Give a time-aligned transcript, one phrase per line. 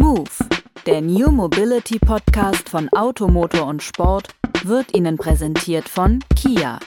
[0.00, 0.30] Move,
[0.86, 4.28] der New Mobility Podcast von Automotor und Sport,
[4.64, 6.80] wird Ihnen präsentiert von Kia.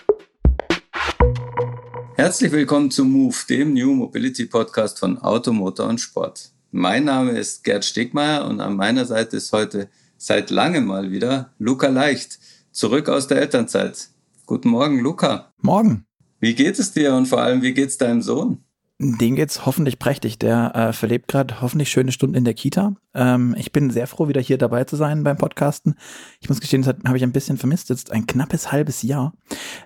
[2.16, 6.54] Herzlich willkommen zu Move, dem New Mobility Podcast von Automotor und Sport.
[6.71, 11.54] Mein Name ist Gerd Stegmeier und an meiner Seite ist heute seit langem mal wieder
[11.59, 12.39] Luca Leicht,
[12.71, 14.09] zurück aus der Elternzeit.
[14.48, 15.54] Guten Morgen, Luca.
[15.61, 16.07] Morgen.
[16.39, 18.64] Wie geht es dir und vor allem, wie geht es deinem Sohn?
[19.04, 20.40] Den geht's hoffentlich prächtig.
[20.40, 22.96] Der äh, verlebt gerade hoffentlich schöne Stunden in der Kita.
[23.14, 25.96] Ähm, ich bin sehr froh, wieder hier dabei zu sein beim Podcasten.
[26.39, 27.89] Ich muss gestehen, das habe ich ein bisschen vermisst.
[27.89, 29.34] Jetzt ein knappes halbes Jahr.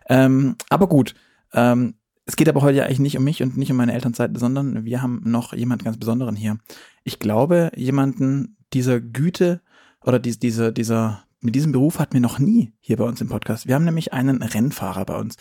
[0.07, 1.15] Ähm, aber gut.
[1.53, 4.37] Ähm, es geht aber heute ja eigentlich nicht um mich und nicht um meine Elternzeit,
[4.37, 6.57] sondern wir haben noch jemand ganz Besonderen hier.
[7.03, 9.61] Ich glaube, jemanden dieser Güte
[10.03, 13.29] oder die, diese, dieser, mit diesem Beruf hatten wir noch nie hier bei uns im
[13.29, 13.65] Podcast.
[13.65, 15.37] Wir haben nämlich einen Rennfahrer bei uns.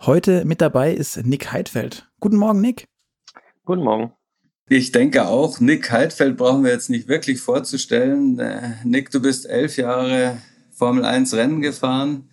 [0.00, 2.10] Heute mit dabei ist Nick Heidfeld.
[2.18, 2.88] Guten Morgen, Nick.
[3.66, 4.12] Guten Morgen.
[4.68, 8.38] Ich denke auch, Nick Heidfeld brauchen wir jetzt nicht wirklich vorzustellen.
[8.38, 12.28] Äh, Nick, du bist elf Jahre Formel 1 Rennen gefahren.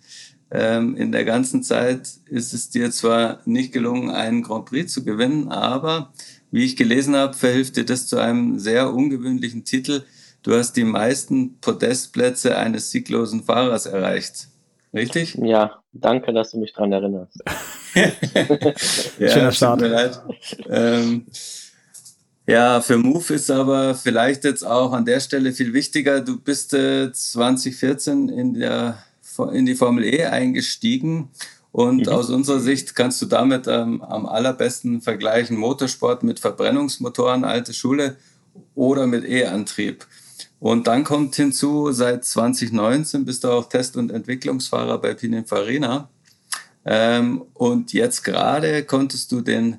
[0.52, 5.04] Ähm, in der ganzen Zeit ist es dir zwar nicht gelungen, einen Grand Prix zu
[5.04, 6.12] gewinnen, aber
[6.52, 10.04] wie ich gelesen habe, verhilft dir das zu einem sehr ungewöhnlichen Titel.
[10.44, 14.50] Du hast die meisten Podestplätze eines sieglosen Fahrers erreicht.
[14.94, 15.34] Richtig?
[15.34, 17.42] Ja, danke, dass du mich daran erinnerst.
[19.18, 19.80] ja, Schöner Start.
[19.80, 20.22] Tut mir leid.
[20.68, 21.26] Ähm,
[22.46, 26.20] ja, für Move ist aber vielleicht jetzt auch an der Stelle viel wichtiger.
[26.20, 28.98] Du bist äh, 2014 in, der,
[29.52, 31.30] in die Formel E eingestiegen
[31.72, 32.12] und mhm.
[32.12, 38.16] aus unserer Sicht kannst du damit ähm, am allerbesten vergleichen Motorsport mit Verbrennungsmotoren, alte Schule
[38.76, 40.06] oder mit E-Antrieb.
[40.64, 46.08] Und dann kommt hinzu, seit 2019 bist du auch Test- und Entwicklungsfahrer bei Pininfarina.
[46.86, 49.76] Ähm, und jetzt gerade konntest du den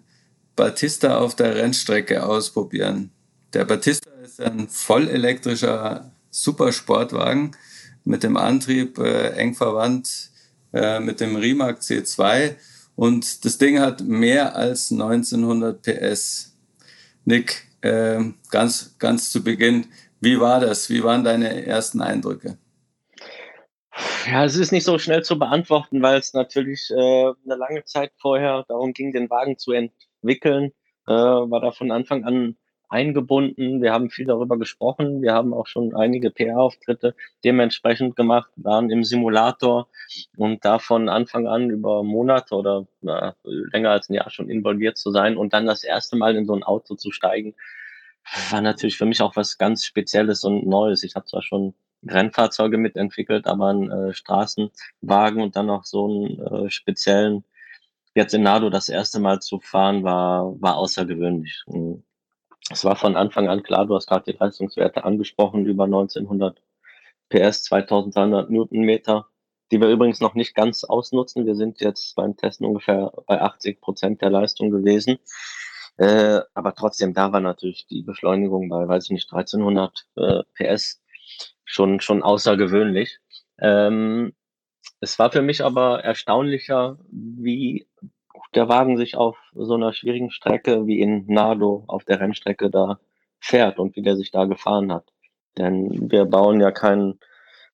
[0.55, 3.09] Batista auf der Rennstrecke ausprobieren.
[3.53, 7.55] Der Batista ist ein vollelektrischer Supersportwagen
[8.03, 10.29] mit dem Antrieb äh, eng verwandt
[10.71, 12.57] äh, mit dem Rimac C2
[12.95, 16.53] und das Ding hat mehr als 1900 PS.
[17.25, 18.19] Nick, äh,
[18.51, 19.87] ganz, ganz zu Beginn,
[20.25, 20.89] wie war das?
[20.89, 22.57] Wie waren deine ersten Eindrücke?
[24.29, 28.11] Ja, es ist nicht so schnell zu beantworten, weil es natürlich äh, eine lange Zeit
[28.17, 30.73] vorher darum ging, den Wagen zu entwickeln.
[31.07, 32.57] Äh, war da von Anfang an
[32.89, 33.81] eingebunden.
[33.81, 35.21] Wir haben viel darüber gesprochen.
[35.21, 39.87] Wir haben auch schon einige PR-Auftritte dementsprechend gemacht, waren im Simulator
[40.37, 44.97] und da von Anfang an über Monate oder na, länger als ein Jahr schon involviert
[44.97, 47.55] zu sein und dann das erste Mal in so ein Auto zu steigen,
[48.49, 51.03] war natürlich für mich auch was ganz Spezielles und Neues.
[51.03, 51.73] Ich habe zwar schon
[52.07, 57.43] Rennfahrzeuge mitentwickelt, aber ein äh, Straßenwagen und dann noch so einen äh, speziellen,
[58.13, 61.63] jetzt in Nado das erste Mal zu fahren, war, war außergewöhnlich.
[61.65, 62.03] Und
[62.69, 66.61] es war von Anfang an klar, du hast gerade die Leistungswerte angesprochen, über 1900
[67.29, 69.27] PS, 2300 Newtonmeter,
[69.71, 71.45] die wir übrigens noch nicht ganz ausnutzen.
[71.45, 75.17] Wir sind jetzt beim Testen ungefähr bei 80 Prozent der Leistung gewesen.
[75.97, 81.01] Äh, aber trotzdem, da war natürlich die Beschleunigung bei, weiß ich nicht, 1300 äh, PS
[81.63, 83.19] schon, schon außergewöhnlich.
[83.59, 84.33] Ähm,
[84.99, 87.87] es war für mich aber erstaunlicher, wie
[88.55, 92.99] der Wagen sich auf so einer schwierigen Strecke wie in Nado auf der Rennstrecke da
[93.39, 95.11] fährt und wie der sich da gefahren hat.
[95.57, 97.19] Denn wir bauen ja kein,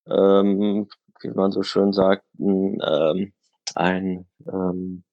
[0.06, 0.88] ähm,
[1.20, 3.32] wie man so schön sagt, ein, ähm,
[3.74, 5.04] ein ähm,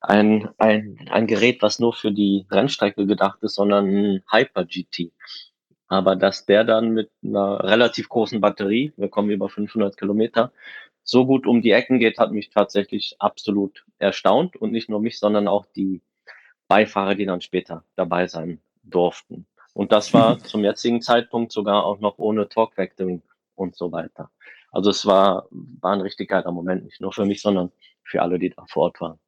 [0.00, 5.12] ein, ein, ein Gerät, was nur für die Rennstrecke gedacht ist, sondern ein Hyper GT.
[5.88, 10.52] Aber dass der dann mit einer relativ großen Batterie, wir kommen über 500 Kilometer,
[11.04, 14.56] so gut um die Ecken geht, hat mich tatsächlich absolut erstaunt.
[14.56, 16.02] Und nicht nur mich, sondern auch die
[16.68, 19.46] Beifahrer, die dann später dabei sein durften.
[19.72, 23.22] Und das war zum jetzigen Zeitpunkt sogar auch noch ohne Talk Vectoring
[23.54, 24.30] und so weiter.
[24.72, 27.70] Also es war, war ein richtig geiler Moment, nicht nur für mich, sondern
[28.02, 29.18] für alle, die da vor Ort waren.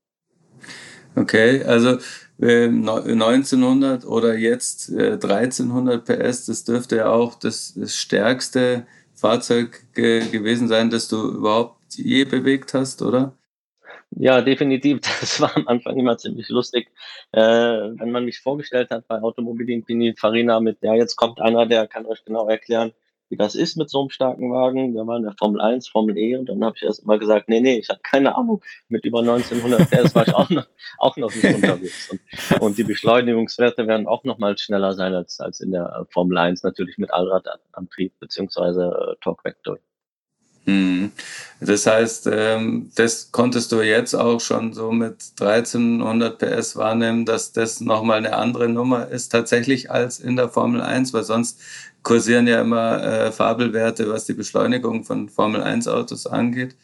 [1.16, 1.98] Okay, also
[2.40, 9.82] äh, 1900 oder jetzt äh, 1300 PS, das dürfte ja auch das, das stärkste Fahrzeug
[9.94, 13.34] ge gewesen sein, das du überhaupt je bewegt hast, oder?
[14.10, 15.00] Ja, definitiv.
[15.20, 16.88] Das war am Anfang immer ziemlich lustig,
[17.32, 21.86] äh, wenn man mich vorgestellt hat bei Automobilin Pininfarina mit, ja, jetzt kommt einer, der
[21.86, 22.92] kann euch genau erklären,
[23.28, 24.94] wie das ist mit so einem starken Wagen.
[24.94, 27.48] Der war in der Formel 1, Formel E und dann habe ich erst mal gesagt,
[27.48, 28.62] nee, nee, ich habe keine Ahnung.
[28.88, 30.66] Mit über 1900 PS war ich auch noch,
[30.98, 32.10] auch noch nicht unterwegs.
[32.10, 36.38] Und, und die Beschleunigungswerte werden auch noch mal schneller sein als, als in der Formel
[36.38, 39.78] 1, natürlich mit Allradantrieb beziehungsweise äh, Torque Vector.
[40.68, 41.12] Mhm.
[41.60, 47.52] Das heißt, ähm, das konntest du jetzt auch schon so mit 1300 PS wahrnehmen, dass
[47.52, 51.62] das nochmal eine andere Nummer ist tatsächlich als in der Formel 1, weil sonst
[52.02, 56.76] kursieren ja immer äh, Fabelwerte, was die Beschleunigung von Formel 1 Autos angeht.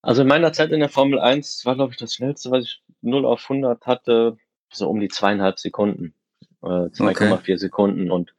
[0.00, 2.82] Also in meiner Zeit in der Formel 1 war, glaube ich, das schnellste, was ich
[3.02, 4.38] 0 auf 100 hatte,
[4.72, 6.14] so um die zweieinhalb Sekunden,
[6.62, 7.56] äh, 2,4 okay.
[7.56, 8.32] Sekunden und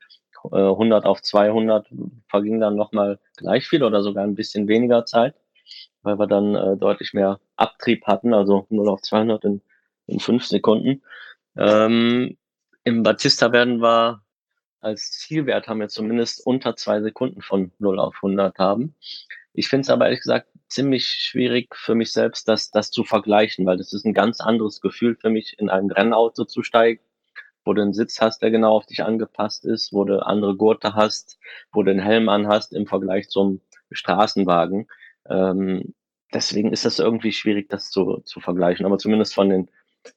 [0.51, 1.87] 100 äh, auf 200
[2.27, 5.35] verging dann nochmal gleich viel oder sogar ein bisschen weniger Zeit,
[6.01, 9.61] weil wir dann äh, deutlich mehr Abtrieb hatten, also 0 auf 200 in,
[10.07, 11.01] in 5 Sekunden.
[11.57, 12.37] Ähm,
[12.83, 14.23] Im Batista werden wir
[14.83, 18.95] als Zielwert haben wir zumindest unter zwei Sekunden von 0 auf 100 haben.
[19.53, 23.65] Ich finde es aber ehrlich gesagt ziemlich schwierig für mich selbst, das, das zu vergleichen,
[23.65, 27.01] weil das ist ein ganz anderes Gefühl für mich, in ein Rennauto zu steigen,
[27.65, 30.95] wo du einen Sitz hast, der genau auf dich angepasst ist, wo du andere Gurte
[30.95, 31.37] hast,
[31.71, 33.61] wo du einen Helm anhast im Vergleich zum
[33.91, 34.87] Straßenwagen.
[35.29, 35.93] Ähm,
[36.33, 38.85] deswegen ist das irgendwie schwierig, das zu, zu vergleichen.
[38.85, 39.69] Aber zumindest von den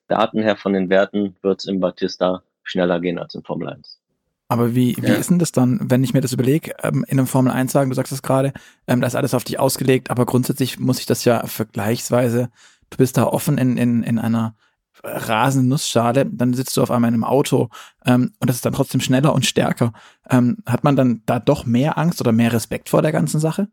[0.09, 4.01] Daten her, von den Werten, wird es im Batista schneller gehen als im Formel 1.
[4.49, 5.15] Aber wie, wie ja.
[5.15, 7.91] ist denn das dann, wenn ich mir das überlege, ähm, in einem Formel 1 sagen,
[7.91, 8.53] du sagst es gerade,
[8.87, 12.51] ähm, da ist alles auf dich ausgelegt, aber grundsätzlich muss ich das ja vergleichsweise,
[12.91, 14.55] du bist da offen in, in, in einer
[15.03, 17.69] rasenden Nussschale, dann sitzt du auf einmal in einem Auto
[18.05, 19.93] ähm, und das ist dann trotzdem schneller und stärker.
[20.29, 23.69] Ähm, hat man dann da doch mehr Angst oder mehr Respekt vor der ganzen Sache?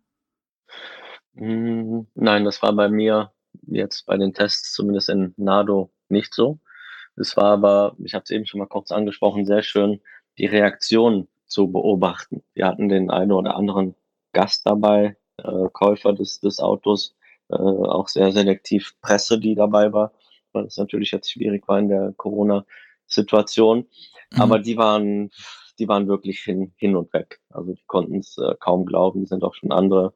[1.35, 3.31] Hm, nein, das war bei mir
[3.67, 6.59] jetzt bei den Tests zumindest in Nado nicht so.
[7.15, 10.01] Es war aber, ich habe es eben schon mal kurz angesprochen, sehr schön,
[10.37, 12.43] die Reaktion zu beobachten.
[12.53, 13.95] Wir hatten den einen oder anderen
[14.31, 17.15] Gast dabei, äh, Käufer des, des Autos,
[17.49, 20.11] äh, auch sehr selektiv Presse, die dabei war
[20.53, 23.87] weil es natürlich jetzt schwierig war in der Corona-Situation.
[24.31, 24.41] Mhm.
[24.41, 25.31] Aber die waren,
[25.79, 27.41] die waren wirklich hin, hin und weg.
[27.49, 29.21] Also die konnten es äh, kaum glauben.
[29.21, 30.13] Die sind auch schon andere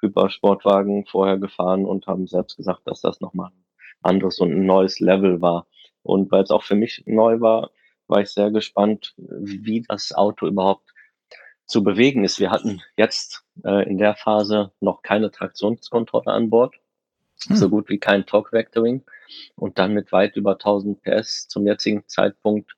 [0.00, 3.64] Hypersportwagen vorher gefahren und haben selbst gesagt, dass das nochmal ein
[4.02, 5.66] anderes und ein neues Level war.
[6.02, 7.70] Und weil es auch für mich neu war,
[8.06, 10.88] war ich sehr gespannt, wie das Auto überhaupt
[11.66, 12.40] zu bewegen ist.
[12.40, 16.74] Wir hatten jetzt äh, in der Phase noch keine Traktionskontrolle an Bord,
[17.46, 17.56] hm.
[17.56, 19.04] so gut wie kein Torque Vectoring.
[19.56, 22.74] Und dann mit weit über 1000 PS zum jetzigen Zeitpunkt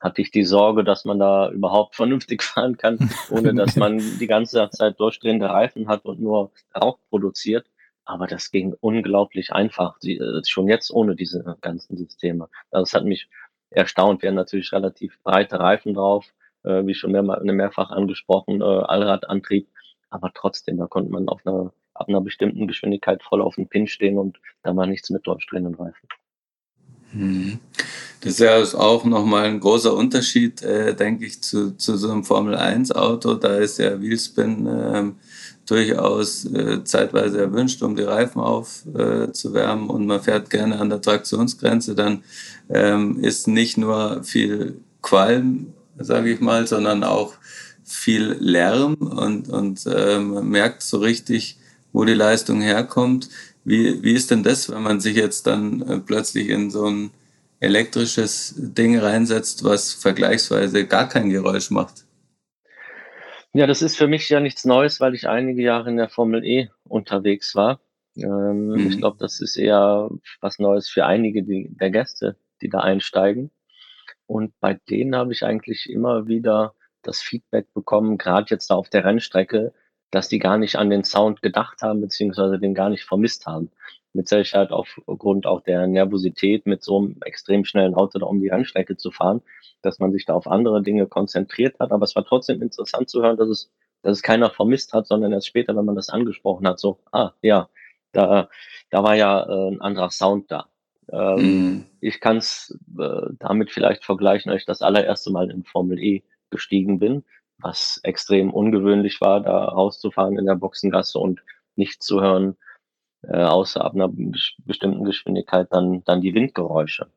[0.00, 4.26] hatte ich die Sorge, dass man da überhaupt vernünftig fahren kann, ohne dass man die
[4.26, 7.66] ganze Zeit durchdrehende Reifen hat und nur Rauch produziert.
[8.04, 12.48] Aber das ging unglaublich einfach, äh, schon jetzt ohne diese ganzen Systeme.
[12.72, 13.28] Also es hat mich
[13.70, 14.22] erstaunt.
[14.22, 16.26] Wir haben natürlich relativ breite Reifen drauf,
[16.64, 19.68] äh, wie schon mehr, mehrfach angesprochen, äh, Allradantrieb.
[20.10, 21.72] Aber trotzdem, da konnte man auf einer
[22.02, 25.74] ab einer bestimmten Geschwindigkeit voll auf dem Pin stehen und da war nichts mit durchdrehenden
[25.74, 26.08] Reifen.
[27.12, 27.58] Hm.
[28.20, 32.24] Das ist ja auch nochmal ein großer Unterschied, äh, denke ich, zu, zu so einem
[32.24, 33.34] Formel-1-Auto.
[33.34, 35.04] Da ist ja Wheelspin äh,
[35.66, 41.94] durchaus äh, zeitweise erwünscht, um die Reifen aufzuwärmen und man fährt gerne an der Traktionsgrenze.
[41.94, 42.22] Dann
[42.70, 47.34] ähm, ist nicht nur viel Qualm, sage ich mal, sondern auch
[47.84, 51.58] viel Lärm und, und äh, man merkt so richtig,
[51.92, 53.28] wo die Leistung herkommt.
[53.64, 57.10] Wie, wie ist denn das, wenn man sich jetzt dann äh, plötzlich in so ein
[57.60, 62.04] elektrisches Ding reinsetzt, was vergleichsweise gar kein Geräusch macht?
[63.54, 66.44] Ja, das ist für mich ja nichts Neues, weil ich einige Jahre in der Formel
[66.44, 67.80] E unterwegs war.
[68.16, 68.86] Ähm, mhm.
[68.88, 70.10] Ich glaube, das ist eher
[70.40, 73.50] was Neues für einige die, der Gäste, die da einsteigen.
[74.26, 78.88] Und bei denen habe ich eigentlich immer wieder das Feedback bekommen, gerade jetzt da auf
[78.88, 79.72] der Rennstrecke,
[80.12, 83.70] dass die gar nicht an den Sound gedacht haben, beziehungsweise den gar nicht vermisst haben.
[84.12, 88.48] Mit Sicherheit aufgrund auch der Nervosität, mit so einem extrem schnellen Auto da um die
[88.48, 89.40] Rennstrecke zu fahren,
[89.80, 91.92] dass man sich da auf andere Dinge konzentriert hat.
[91.92, 93.70] Aber es war trotzdem interessant zu hören, dass es,
[94.02, 97.30] dass es keiner vermisst hat, sondern erst später, wenn man das angesprochen hat, so, ah,
[97.40, 97.70] ja,
[98.12, 98.50] da,
[98.90, 100.68] da war ja äh, ein anderer Sound da.
[101.10, 101.86] Ähm, mm.
[102.00, 106.22] Ich kann es äh, damit vielleicht vergleichen, als ich das allererste Mal in Formel E
[106.50, 107.24] gestiegen bin
[107.62, 111.42] was extrem ungewöhnlich war, da rauszufahren in der Boxengasse und
[111.76, 112.56] nicht zu hören,
[113.22, 114.10] äh, außer ab einer
[114.58, 117.08] bestimmten Geschwindigkeit dann, dann die Windgeräusche.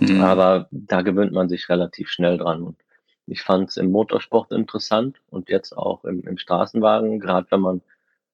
[0.00, 0.20] Mhm.
[0.20, 2.62] Aber da gewöhnt man sich relativ schnell dran.
[2.62, 2.76] Und
[3.26, 7.82] ich fand es im Motorsport interessant und jetzt auch im, im Straßenwagen, gerade wenn man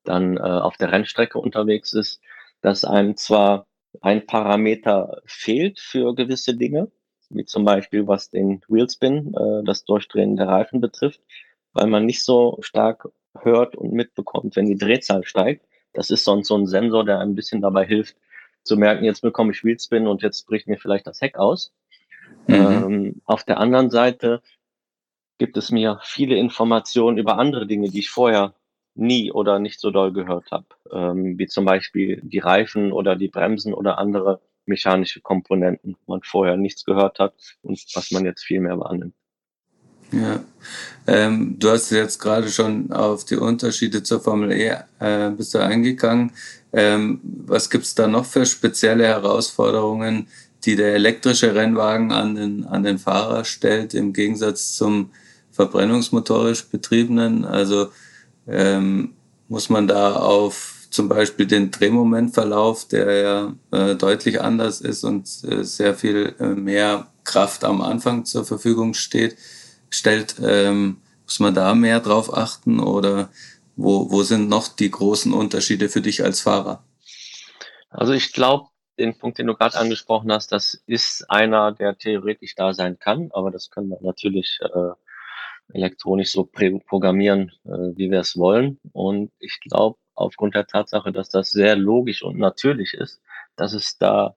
[0.05, 2.21] dann äh, auf der Rennstrecke unterwegs ist,
[2.61, 3.67] dass einem zwar
[4.01, 6.91] ein Parameter fehlt für gewisse Dinge,
[7.31, 11.21] wie zum Beispiel was den Wheelspin, äh, das Durchdrehen der Reifen betrifft,
[11.73, 15.67] weil man nicht so stark hört und mitbekommt, wenn die Drehzahl steigt.
[15.93, 18.17] Das ist sonst so ein Sensor, der ein bisschen dabei hilft,
[18.63, 21.73] zu merken, jetzt bekomme ich Wheelspin und jetzt bricht mir vielleicht das Heck aus.
[22.47, 22.55] Mhm.
[22.55, 24.43] Ähm, auf der anderen Seite
[25.39, 28.55] gibt es mir viele Informationen über andere Dinge, die ich vorher
[28.95, 33.29] nie oder nicht so doll gehört habe, ähm, wie zum Beispiel die Reifen oder die
[33.29, 38.45] Bremsen oder andere mechanische Komponenten, wo man vorher nichts gehört hat und was man jetzt
[38.45, 39.15] viel mehr wahrnimmt.
[40.13, 40.45] Ja,
[41.07, 45.59] ähm, du hast jetzt gerade schon auf die Unterschiede zur Formel E äh, bist du
[45.59, 46.33] eingegangen.
[46.73, 50.29] Ähm, was gibt's da noch für spezielle Herausforderungen,
[50.65, 55.11] die der elektrische Rennwagen an den, an den Fahrer stellt, im Gegensatz zum
[55.51, 57.45] verbrennungsmotorisch betriebenen?
[57.45, 57.89] Also
[58.47, 59.15] ähm,
[59.49, 65.27] muss man da auf zum Beispiel den Drehmomentverlauf, der ja äh, deutlich anders ist und
[65.43, 69.37] äh, sehr viel äh, mehr Kraft am Anfang zur Verfügung steht,
[69.91, 73.29] stellt, ähm, muss man da mehr drauf achten oder
[73.75, 76.85] wo, wo sind noch die großen Unterschiede für dich als Fahrer?
[77.91, 82.55] Also ich glaube, den Punkt, den du gerade angesprochen hast, das ist einer, der theoretisch
[82.55, 88.21] da sein kann, aber das können wir natürlich äh, elektronisch so programmieren, äh, wie wir
[88.21, 88.79] es wollen.
[88.93, 93.21] Und ich glaube, aufgrund der Tatsache, dass das sehr logisch und natürlich ist,
[93.57, 94.37] dass es da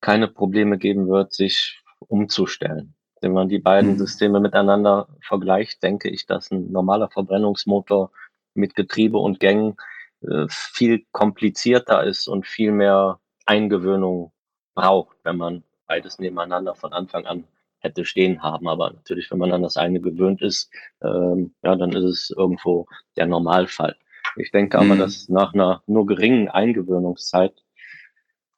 [0.00, 2.94] keine Probleme geben wird, sich umzustellen.
[3.20, 3.98] Wenn man die beiden mhm.
[3.98, 8.12] Systeme miteinander vergleicht, denke ich, dass ein normaler Verbrennungsmotor
[8.54, 9.76] mit Getriebe und Gängen
[10.22, 14.32] äh, viel komplizierter ist und viel mehr Eingewöhnung
[14.74, 17.44] braucht, wenn man beides nebeneinander von Anfang an
[17.80, 18.68] hätte stehen haben.
[18.68, 20.70] Aber natürlich, wenn man an das eine gewöhnt ist,
[21.02, 23.96] ähm, ja, dann ist es irgendwo der Normalfall.
[24.36, 24.98] Ich denke aber, mhm.
[24.98, 27.54] dass nach einer nur geringen Eingewöhnungszeit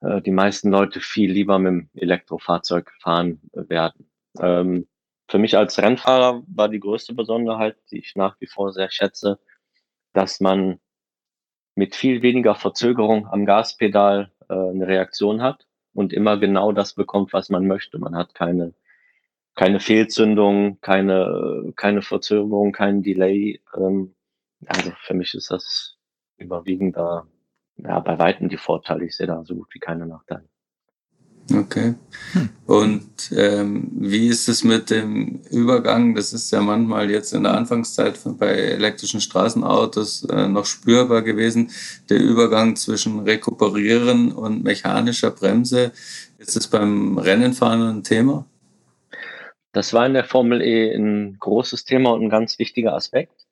[0.00, 4.10] äh, die meisten Leute viel lieber mit dem Elektrofahrzeug fahren werden.
[4.38, 4.86] Ähm,
[5.28, 9.38] für mich als Rennfahrer war die größte Besonderheit, die ich nach wie vor sehr schätze,
[10.12, 10.80] dass man
[11.76, 17.32] mit viel weniger Verzögerung am Gaspedal äh, eine Reaktion hat und immer genau das bekommt,
[17.32, 17.98] was man möchte.
[17.98, 18.74] Man hat keine,
[19.54, 23.60] keine Fehlzündung, keine, keine Verzögerung, kein Delay.
[23.76, 24.14] Ähm,
[24.66, 25.96] also für mich ist das
[26.36, 27.26] überwiegend da,
[27.76, 29.04] ja, bei Weitem die Vorteile.
[29.04, 30.48] Ich sehe da so gut wie keine Nachteile.
[31.52, 31.94] Okay.
[32.32, 32.48] Hm.
[32.66, 36.14] Und ähm, wie ist es mit dem Übergang?
[36.14, 41.70] Das ist ja manchmal jetzt in der Anfangszeit bei elektrischen Straßenautos äh, noch spürbar gewesen.
[42.08, 45.92] Der Übergang zwischen Rekuperieren und mechanischer Bremse.
[46.38, 48.46] Ist es beim Rennenfahren ein Thema?
[49.72, 53.46] Das war in der Formel E ein großes Thema und ein ganz wichtiger Aspekt.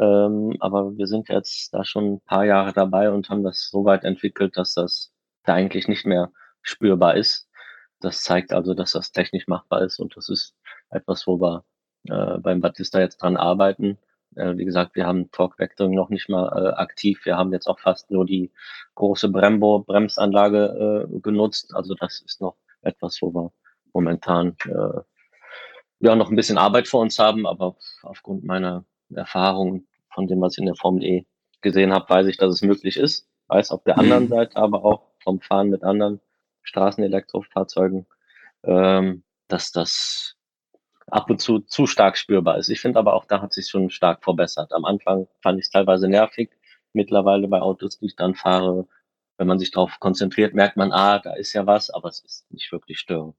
[0.00, 3.84] Ähm, aber wir sind jetzt da schon ein paar Jahre dabei und haben das so
[3.84, 5.12] weit entwickelt, dass das
[5.44, 6.30] da eigentlich nicht mehr
[6.62, 7.48] spürbar ist.
[8.00, 10.54] Das zeigt also, dass das technisch machbar ist und das ist
[10.90, 11.64] etwas, wo wir
[12.08, 13.98] äh, beim Batista jetzt dran arbeiten.
[14.36, 17.24] Äh, wie gesagt, wir haben Torque Vectoring noch nicht mal äh, aktiv.
[17.24, 18.52] Wir haben jetzt auch fast nur die
[18.94, 21.74] große Brembo Bremsanlage äh, genutzt.
[21.74, 23.52] Also das ist noch etwas, wo wir
[23.92, 25.00] momentan äh,
[26.00, 28.84] ja noch ein bisschen Arbeit vor uns haben, aber aufgrund meiner
[29.14, 31.26] Erfahrung von dem, was ich in der Formel E
[31.60, 33.28] gesehen habe, weiß ich, dass es möglich ist.
[33.48, 34.00] Weiß auf der mhm.
[34.00, 36.20] anderen Seite aber auch vom Fahren mit anderen
[36.62, 38.06] Straßenelektrofahrzeugen,
[38.64, 40.36] ähm, dass das
[41.06, 42.68] ab und zu zu stark spürbar ist.
[42.68, 44.72] Ich finde aber auch, da hat sich schon stark verbessert.
[44.72, 46.50] Am Anfang fand ich es teilweise nervig.
[46.92, 48.86] Mittlerweile bei Autos, die ich dann fahre,
[49.38, 52.50] wenn man sich darauf konzentriert, merkt man, ah, da ist ja was, aber es ist
[52.50, 53.36] nicht wirklich störend.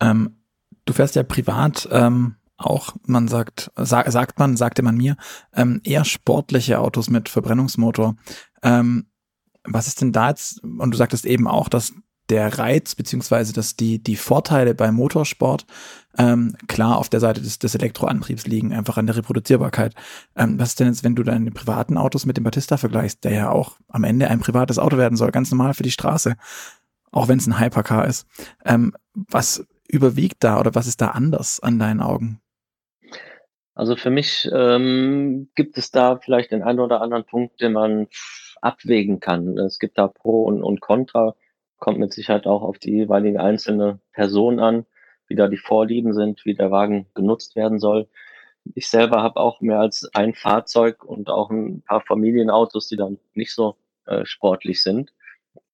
[0.00, 0.42] Ähm,
[0.84, 5.16] du fährst ja privat ähm, auch, man sagt, sa sagt man, sagte man mir,
[5.54, 8.16] ähm, eher sportliche Autos mit Verbrennungsmotor.
[8.62, 9.06] Ähm,
[9.64, 11.92] was ist denn da jetzt, und du sagtest eben auch, dass
[12.28, 15.66] der Reiz beziehungsweise dass die, die Vorteile beim Motorsport
[16.16, 19.94] ähm, klar auf der Seite des, des Elektroantriebs liegen, einfach an der Reproduzierbarkeit.
[20.36, 23.32] Ähm, was ist denn jetzt, wenn du deine privaten Autos mit dem Batista vergleichst, der
[23.32, 26.36] ja auch am Ende ein privates Auto werden soll, ganz normal für die Straße,
[27.10, 28.26] auch wenn es ein Hypercar ist.
[28.64, 32.40] Ähm, was überwiegt da oder was ist da anders an deinen Augen?
[33.74, 38.08] Also für mich ähm, gibt es da vielleicht den einen oder anderen Punkt, den man
[38.60, 39.56] abwägen kann.
[39.58, 41.34] Es gibt da Pro und, und Contra,
[41.78, 44.86] kommt mit Sicherheit auch auf die jeweilige einzelne Person an,
[45.26, 48.08] wie da die Vorlieben sind, wie der Wagen genutzt werden soll.
[48.74, 53.18] Ich selber habe auch mehr als ein Fahrzeug und auch ein paar Familienautos, die dann
[53.34, 53.76] nicht so
[54.06, 55.12] äh, sportlich sind.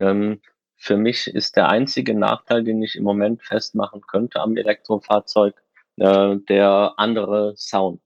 [0.00, 0.40] Ähm,
[0.76, 5.60] für mich ist der einzige Nachteil, den ich im Moment festmachen könnte am Elektrofahrzeug,
[5.98, 8.02] äh, der andere Sound,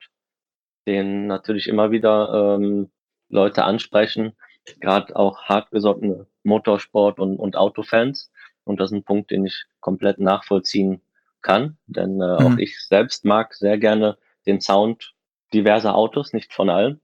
[0.86, 2.90] den natürlich immer wieder ähm,
[3.28, 4.36] Leute ansprechen,
[4.80, 8.30] gerade auch hartgesottene Motorsport- und, und Autofans.
[8.64, 11.02] Und das ist ein Punkt, den ich komplett nachvollziehen
[11.40, 12.46] kann, denn äh, mhm.
[12.46, 15.14] auch ich selbst mag sehr gerne den Sound
[15.52, 17.00] diverser Autos, nicht von allen.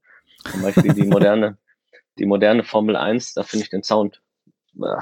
[0.50, 1.58] Zum Beispiel die moderne,
[2.18, 4.22] die moderne Formel 1, da finde ich den Sound
[4.80, 5.00] äh,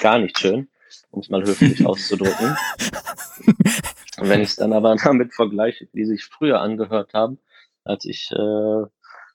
[0.00, 0.68] gar nicht schön,
[1.10, 2.56] um es mal höflich auszudrücken.
[4.18, 7.38] Und wenn ich es dann aber damit vergleiche, wie sie sich früher angehört haben,
[7.84, 8.84] als ich äh,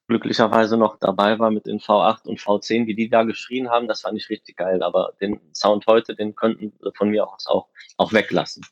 [0.07, 4.01] glücklicherweise noch dabei war mit den V8 und V10, wie die da geschrien haben, das
[4.01, 4.81] fand ich richtig geil.
[4.81, 7.67] Aber den Sound heute, den könnten von mir aus auch,
[7.97, 8.65] auch weglassen.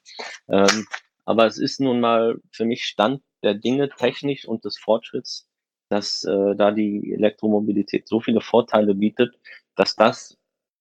[0.49, 0.87] Ähm,
[1.25, 5.47] aber es ist nun mal für mich Stand der Dinge technisch und des Fortschritts,
[5.89, 9.37] dass äh, da die Elektromobilität so viele Vorteile bietet,
[9.75, 10.37] dass das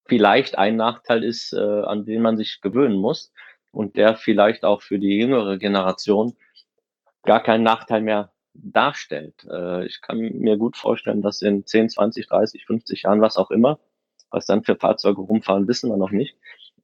[0.07, 3.33] vielleicht ein Nachteil ist, äh, an den man sich gewöhnen muss
[3.77, 6.35] und der vielleicht auch für die jüngere Generation
[7.25, 9.47] gar keinen Nachteil mehr darstellt.
[9.51, 13.51] Äh, ich kann mir gut vorstellen, dass in 10, 20, 30, 50 Jahren, was auch
[13.51, 13.79] immer,
[14.31, 16.37] was dann für Fahrzeuge rumfahren, wissen wir noch nicht.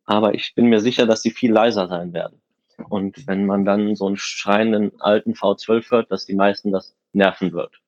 [0.05, 2.43] Aber ich bin mir sicher, dass sie viel leiser sein werden.
[2.91, 7.53] Und wenn man dann so einen schreienden alten V12 hört, dass die meisten das nerven
[7.53, 7.81] wird.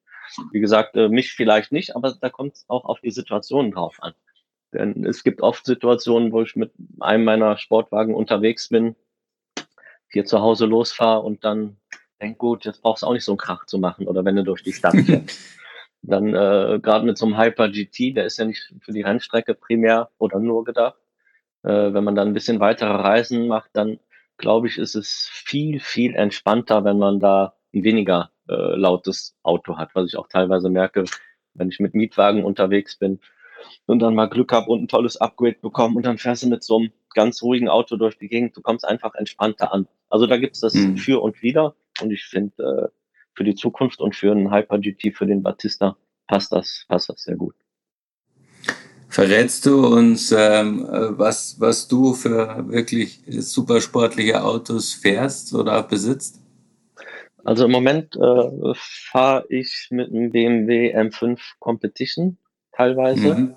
[0.52, 3.99] Wie gesagt, äh, mich vielleicht nicht, aber da kommt es auch auf die Situationen drauf
[4.00, 4.14] an.
[4.74, 8.96] Denn es gibt oft Situationen, wo ich mit einem meiner Sportwagen unterwegs bin,
[10.10, 11.76] hier zu Hause losfahre und dann
[12.20, 14.42] denk gut, jetzt brauchst du auch nicht so einen Krach zu machen oder wenn du
[14.42, 15.40] durch die Stadt fährst.
[16.02, 19.54] dann äh, gerade mit so einem Hyper GT, der ist ja nicht für die Rennstrecke
[19.54, 20.98] primär oder nur gedacht.
[21.62, 24.00] Äh, wenn man dann ein bisschen weitere Reisen macht, dann
[24.36, 29.78] glaube ich, ist es viel, viel entspannter, wenn man da ein weniger äh, lautes Auto
[29.78, 31.04] hat, was ich auch teilweise merke,
[31.54, 33.20] wenn ich mit Mietwagen unterwegs bin
[33.87, 36.62] und dann mal Glück habe und ein tolles Upgrade bekomme und dann fährst du mit
[36.62, 39.87] so einem ganz ruhigen Auto durch die Gegend, du kommst einfach entspannter an.
[40.09, 40.97] Also da gibt es das mhm.
[40.97, 42.88] für und wieder und ich finde, äh,
[43.35, 47.23] für die Zukunft und für einen Hyper GT, für den Batista, passt das, passt das
[47.23, 47.54] sehr gut.
[49.09, 56.40] Verrätst du uns, ähm, was, was du für wirklich super sportliche Autos fährst oder besitzt?
[57.44, 62.38] Also im Moment äh, fahre ich mit einem BMW M5 Competition
[62.76, 63.34] teilweise.
[63.34, 63.56] Mhm.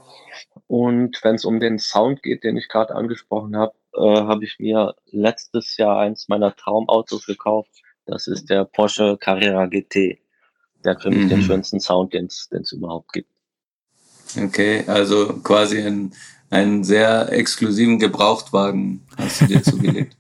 [0.68, 4.58] Und wenn es um den Sound geht, den ich gerade angesprochen habe, äh, habe ich
[4.60, 7.72] mir letztes Jahr eins meiner Traumautos gekauft.
[8.06, 10.20] Das ist der Porsche Carrera GT.
[10.84, 11.44] Der hat für mich den mhm.
[11.44, 13.30] schönsten Sound, den es überhaupt gibt.
[14.38, 16.14] Okay, also quasi ein,
[16.50, 20.18] einen sehr exklusiven Gebrauchtwagen hast du dir zugelegt.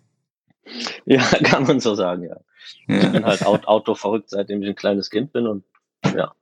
[1.06, 2.38] ja, kann man so sagen, ja.
[2.88, 3.02] ja.
[3.02, 5.64] Ich bin halt Auto verrückt, seitdem ich ein kleines Kind bin und
[6.16, 6.34] ja.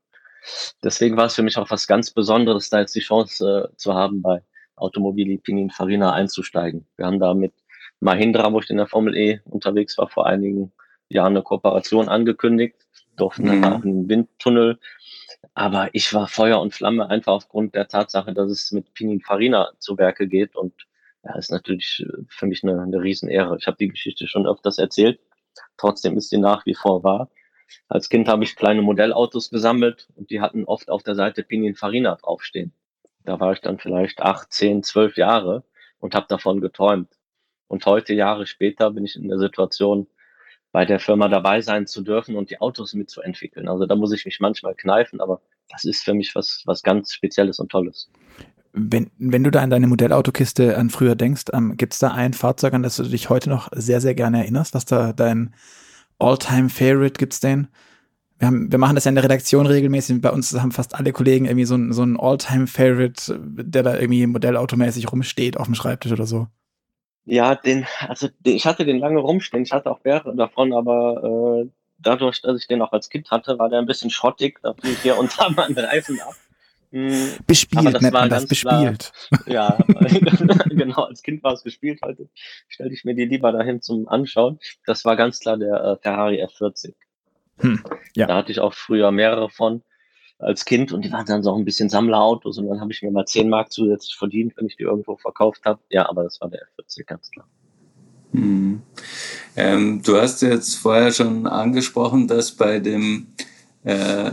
[0.83, 3.93] Deswegen war es für mich auch was ganz Besonderes, da jetzt die Chance äh, zu
[3.93, 4.41] haben, bei
[4.75, 6.85] Automobili Pininfarina einzusteigen.
[6.97, 7.53] Wir haben da mit
[7.99, 10.71] Mahindra, wo ich in der Formel E unterwegs war, vor einigen
[11.09, 12.75] Jahren eine Kooperation angekündigt,
[13.15, 13.61] durften mhm.
[13.61, 14.79] dann auch einen Windtunnel.
[15.53, 19.97] Aber ich war Feuer und Flamme einfach aufgrund der Tatsache, dass es mit Pininfarina zu
[19.97, 20.55] Werke geht.
[20.55, 20.73] Und
[21.23, 23.57] ja, ist natürlich äh, für mich eine, eine Riesenehre.
[23.57, 25.19] Ich habe die Geschichte schon öfters erzählt.
[25.77, 27.29] Trotzdem ist sie nach wie vor wahr.
[27.87, 32.15] Als Kind habe ich kleine Modellautos gesammelt und die hatten oft auf der Seite Pininfarina
[32.15, 32.73] draufstehen.
[33.23, 35.63] Da war ich dann vielleicht acht, zehn, zwölf Jahre
[35.99, 37.09] und habe davon geträumt.
[37.67, 40.07] Und heute, Jahre später, bin ich in der Situation,
[40.71, 43.69] bei der Firma dabei sein zu dürfen und die Autos mitzuentwickeln.
[43.69, 47.13] Also da muss ich mich manchmal kneifen, aber das ist für mich was, was ganz
[47.13, 48.09] Spezielles und Tolles.
[48.73, 52.33] Wenn, wenn du da an deine Modellautokiste an früher denkst, ähm, gibt es da ein
[52.33, 55.55] Fahrzeug, an das du dich heute noch sehr, sehr gerne erinnerst, was da dein
[56.19, 57.67] All-Time-Favorite gibt's denn?
[58.37, 60.21] Wir, haben, wir machen das ja in der Redaktion regelmäßig.
[60.21, 65.11] Bei uns haben fast alle Kollegen irgendwie so so ein All-Time-Favorite, der da irgendwie modellautomäßig
[65.11, 66.47] rumsteht auf dem Schreibtisch oder so.
[67.25, 69.63] Ja, den, also den, ich hatte den lange rumstehen.
[69.63, 73.57] Ich hatte auch mehrere davon, aber äh, dadurch, dass ich den auch als Kind hatte,
[73.57, 74.59] war der ein bisschen schrottig.
[74.61, 76.35] Da fiel ich hier unter meinen Reifen ab.
[76.95, 79.11] Hm, bespielt, nennt man das, bespielt.
[79.43, 79.77] Klar, ja,
[80.69, 81.99] genau, als Kind war es gespielt.
[82.01, 82.29] Heute
[82.69, 84.59] stelle ich mir die lieber dahin zum Anschauen.
[84.85, 86.93] Das war ganz klar der äh, Ferrari F40.
[87.57, 87.83] Hm,
[88.15, 88.27] ja.
[88.27, 89.83] Da hatte ich auch früher mehrere von
[90.39, 93.01] als Kind und die waren dann so auch ein bisschen Sammlerautos und dann habe ich
[93.01, 95.81] mir mal 10 Mark zusätzlich verdient, wenn ich die irgendwo verkauft habe.
[95.89, 97.45] Ja, aber das war der F40, ganz klar.
[98.31, 98.81] Hm.
[99.57, 103.27] Ähm, du hast jetzt vorher schon angesprochen, dass bei dem
[103.83, 104.31] äh,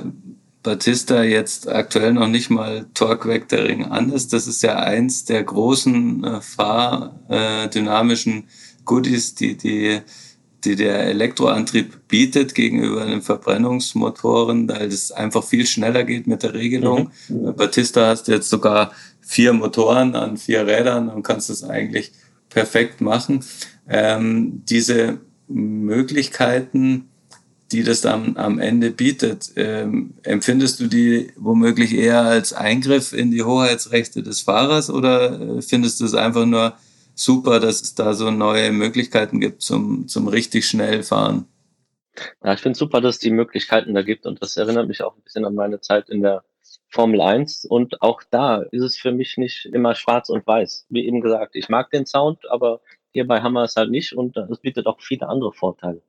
[0.62, 4.32] Batista jetzt aktuell noch nicht mal Torque Vectoring an ist.
[4.32, 8.46] Das ist ja eins der großen äh, fahrdynamischen äh,
[8.84, 10.02] Goodies, die die
[10.64, 16.54] die der Elektroantrieb bietet gegenüber den Verbrennungsmotoren, weil es einfach viel schneller geht mit der
[16.54, 17.10] Regelung.
[17.28, 17.56] Mhm.
[17.56, 22.12] Batista hast jetzt sogar vier Motoren an vier Rädern und kannst das eigentlich
[22.48, 23.44] perfekt machen.
[23.88, 27.08] Ähm, diese Möglichkeiten,
[27.72, 33.30] die das dann am Ende bietet, ähm, empfindest du die womöglich eher als Eingriff in
[33.30, 36.74] die Hoheitsrechte des Fahrers oder äh, findest du es einfach nur
[37.14, 41.46] super, dass es da so neue Möglichkeiten gibt zum, zum richtig schnell fahren.
[42.44, 45.16] Ja, ich finde super, dass es die Möglichkeiten da gibt und das erinnert mich auch
[45.16, 46.44] ein bisschen an meine Zeit in der
[46.88, 50.86] Formel 1 und auch da ist es für mich nicht immer schwarz und weiß.
[50.90, 52.82] Wie eben gesagt, ich mag den Sound, aber
[53.12, 56.02] Hierbei haben wir es halt nicht und es bietet auch viele andere Vorteile.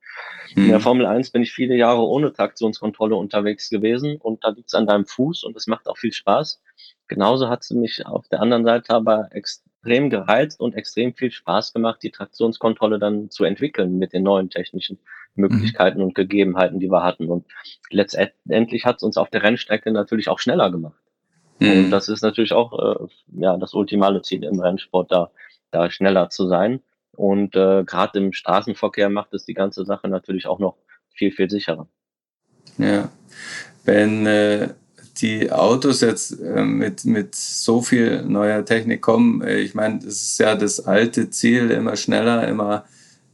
[0.55, 0.63] Mhm.
[0.63, 0.83] In der mhm.
[0.83, 4.87] Formel 1 bin ich viele Jahre ohne Traktionskontrolle unterwegs gewesen und da liegt es an
[4.87, 6.61] deinem Fuß und es macht auch viel Spaß.
[7.07, 11.73] Genauso hat es mich auf der anderen Seite aber extrem gereizt und extrem viel Spaß
[11.73, 14.99] gemacht, die Traktionskontrolle dann zu entwickeln mit den neuen technischen
[15.35, 16.05] Möglichkeiten mhm.
[16.05, 17.29] und Gegebenheiten, die wir hatten.
[17.29, 17.45] Und
[17.89, 20.99] letztendlich hat es uns auf der Rennstrecke natürlich auch schneller gemacht.
[21.59, 21.85] Mhm.
[21.85, 23.07] Und das ist natürlich auch äh,
[23.39, 25.31] ja das ultimale Ziel im Rennsport, da,
[25.71, 26.81] da schneller zu sein.
[27.15, 30.77] Und äh, gerade im Straßenverkehr macht es die ganze Sache natürlich auch noch
[31.13, 31.87] viel, viel sicherer.
[32.77, 33.09] Ja,
[33.85, 34.69] wenn äh,
[35.17, 40.15] die Autos jetzt äh, mit, mit so viel neuer Technik kommen, äh, ich meine, das
[40.15, 42.85] ist ja das alte Ziel, immer schneller, immer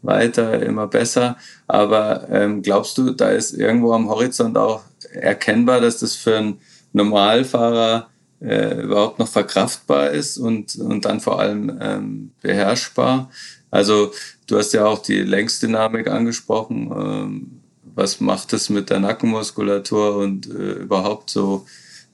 [0.02, 1.38] weiter, immer besser.
[1.68, 6.62] Aber ähm, glaubst du, da ist irgendwo am Horizont auch erkennbar, dass das für einen
[6.94, 8.10] Normalfahrer
[8.42, 13.30] äh, überhaupt noch verkraftbar ist und, und dann vor allem ähm, beherrschbar?
[13.72, 14.12] Also
[14.48, 16.92] du hast ja auch die Längsdynamik angesprochen.
[16.92, 21.66] Ähm, was macht es mit der Nackenmuskulatur und äh, überhaupt so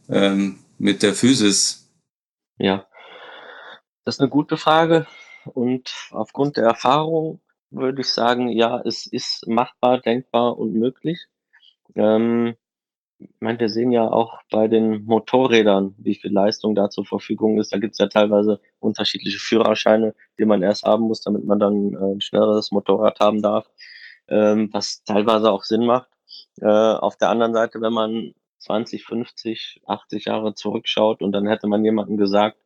[0.10, 1.90] ähm, mit der Physis?
[2.58, 2.88] Ja,
[4.04, 5.06] das ist eine gute Frage.
[5.54, 11.28] Und aufgrund der Erfahrung würde ich sagen, ja, es ist machbar, denkbar und möglich.
[11.96, 12.56] Ähm,
[13.19, 17.60] ich meine, wir sehen ja auch bei den Motorrädern, wie viel Leistung da zur Verfügung
[17.60, 17.71] ist.
[17.71, 21.93] Da gibt es ja teilweise unterschiedliche Führerscheine, die man erst haben muss, damit man dann
[21.93, 23.69] äh, ein schnelleres Motorrad haben darf,
[24.28, 26.10] ähm, was teilweise auch Sinn macht.
[26.62, 31.67] Äh, auf der anderen Seite, wenn man 20, 50, 80 Jahre zurückschaut und dann hätte
[31.67, 32.58] man jemandem gesagt,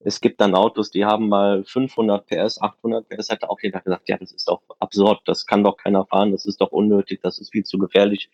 [0.00, 4.08] es gibt dann Autos, die haben mal 500 PS, 800 PS, hätte auch jeder gesagt,
[4.08, 7.38] ja, das ist doch absurd, das kann doch keiner fahren, das ist doch unnötig, das
[7.38, 8.30] ist viel zu gefährlich.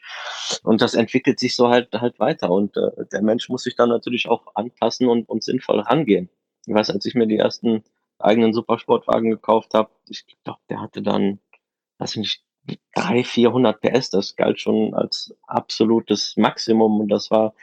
[0.62, 3.88] Und das entwickelt sich so halt halt weiter und äh, der Mensch muss sich dann
[3.88, 6.28] natürlich auch anpassen und, und sinnvoll rangehen.
[6.66, 7.82] Ich weiß, als ich mir die ersten
[8.18, 11.40] eigenen Supersportwagen gekauft habe, ich glaube, der hatte dann,
[11.98, 12.44] weiß ich nicht,
[12.94, 17.54] 300, 400 PS, das galt schon als absolutes Maximum und das war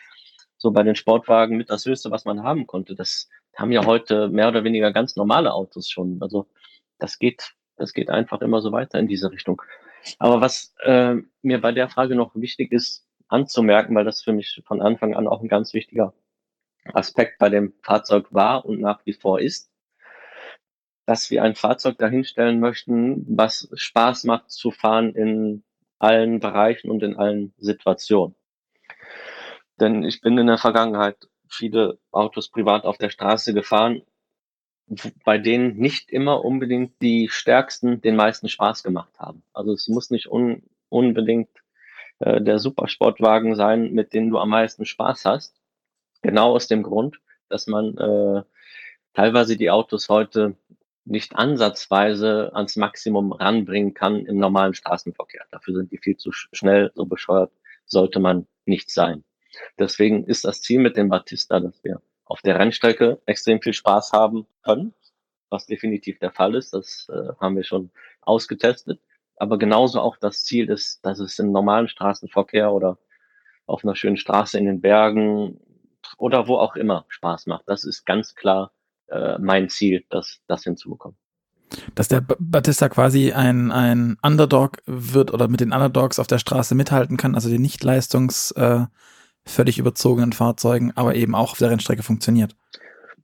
[0.57, 2.93] so bei den Sportwagen mit das Höchste, was man haben konnte.
[2.93, 6.17] Das haben ja heute mehr oder weniger ganz normale Autos schon.
[6.21, 6.47] Also
[6.97, 9.61] das geht, das geht einfach immer so weiter in diese Richtung.
[10.19, 14.61] Aber was äh, mir bei der Frage noch wichtig ist anzumerken, weil das für mich
[14.65, 16.13] von Anfang an auch ein ganz wichtiger
[16.93, 19.71] Aspekt bei dem Fahrzeug war und nach wie vor ist,
[21.05, 25.63] dass wir ein Fahrzeug dahinstellen möchten, was Spaß macht zu fahren in
[25.99, 28.35] allen Bereichen und in allen Situationen.
[29.79, 34.03] Denn ich bin in der Vergangenheit viele Autos privat auf der Straße gefahren,
[35.23, 39.43] bei denen nicht immer unbedingt die stärksten den meisten Spaß gemacht haben.
[39.53, 41.49] Also es muss nicht un unbedingt
[42.19, 45.55] äh, der Supersportwagen sein, mit dem du am meisten Spaß hast.
[46.21, 48.43] Genau aus dem Grund, dass man äh,
[49.13, 50.57] teilweise die Autos heute
[51.05, 55.45] nicht ansatzweise ans Maximum ranbringen kann im normalen Straßenverkehr.
[55.51, 57.51] Dafür sind die viel zu schnell, so bescheuert
[57.85, 59.23] sollte man nicht sein.
[59.79, 64.13] Deswegen ist das Ziel mit dem Batista, dass wir auf der Rennstrecke extrem viel Spaß
[64.13, 64.93] haben können,
[65.49, 66.73] was definitiv der Fall ist.
[66.73, 68.99] Das äh, haben wir schon ausgetestet.
[69.35, 72.97] Aber genauso auch das Ziel ist, dass es im normalen Straßenverkehr oder
[73.65, 75.59] auf einer schönen Straße in den Bergen
[76.17, 77.63] oder wo auch immer Spaß macht.
[77.67, 78.71] Das ist ganz klar
[79.07, 81.17] äh, mein Ziel, das, das hinzubekommen.
[81.95, 86.75] Dass der Batista quasi ein, ein Underdog wird oder mit den Underdogs auf der Straße
[86.75, 88.85] mithalten kann, also die nicht leistungs äh,
[89.51, 92.55] völlig überzogenen Fahrzeugen, aber eben auch auf der Rennstrecke funktioniert.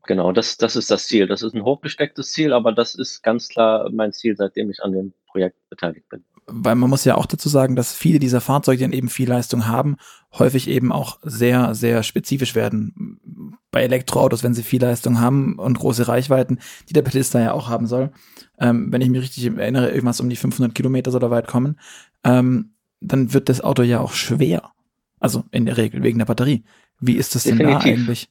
[0.07, 1.27] Genau, das, das ist das Ziel.
[1.27, 4.93] Das ist ein hochgestecktes Ziel, aber das ist ganz klar mein Ziel, seitdem ich an
[4.93, 6.23] dem Projekt beteiligt bin.
[6.49, 9.27] Weil man muss ja auch dazu sagen, dass viele dieser Fahrzeuge, die dann eben viel
[9.27, 9.97] Leistung haben,
[10.39, 13.59] häufig eben auch sehr, sehr spezifisch werden.
[13.69, 17.67] Bei Elektroautos, wenn sie viel Leistung haben und große Reichweiten, die der Batista ja auch
[17.67, 18.11] haben soll,
[18.59, 21.77] ähm, wenn ich mich richtig erinnere, irgendwas um die 500 Kilometer soll da weit kommen,
[22.23, 24.71] ähm, dann wird das Auto ja auch schwer.
[25.19, 26.63] Also in der Regel wegen der Batterie.
[26.99, 28.29] Wie ist das denn da eigentlich?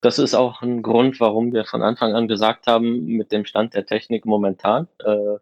[0.00, 3.74] Das ist auch ein Grund, warum wir von Anfang an gesagt haben, mit dem Stand
[3.74, 5.38] der Technik momentan äh,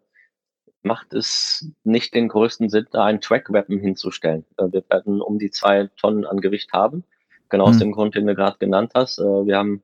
[0.81, 4.45] macht es nicht den größten Sinn, da ein Track-Weapon hinzustellen.
[4.57, 7.03] Äh, wir werden um die zwei Tonnen an Gewicht haben.
[7.49, 7.69] Genau hm.
[7.69, 9.19] aus dem Grund, den du gerade genannt hast.
[9.19, 9.83] Äh, wir haben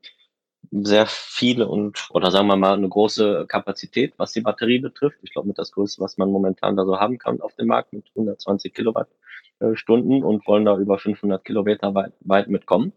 [0.72, 5.19] sehr viele und, oder sagen wir mal, eine große Kapazität, was die Batterie betrifft.
[5.22, 7.93] Ich glaube, mit das Größte, was man momentan da so haben kann auf dem Markt
[7.93, 9.10] mit 120 Kilowatt.
[9.59, 12.93] Äh, Stunden und wollen da über 500 Kilometer weit, weit mitkommen.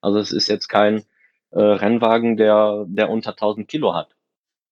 [0.00, 1.04] Also es ist jetzt kein
[1.50, 4.14] äh, Rennwagen, der, der unter 1000 Kilo hat.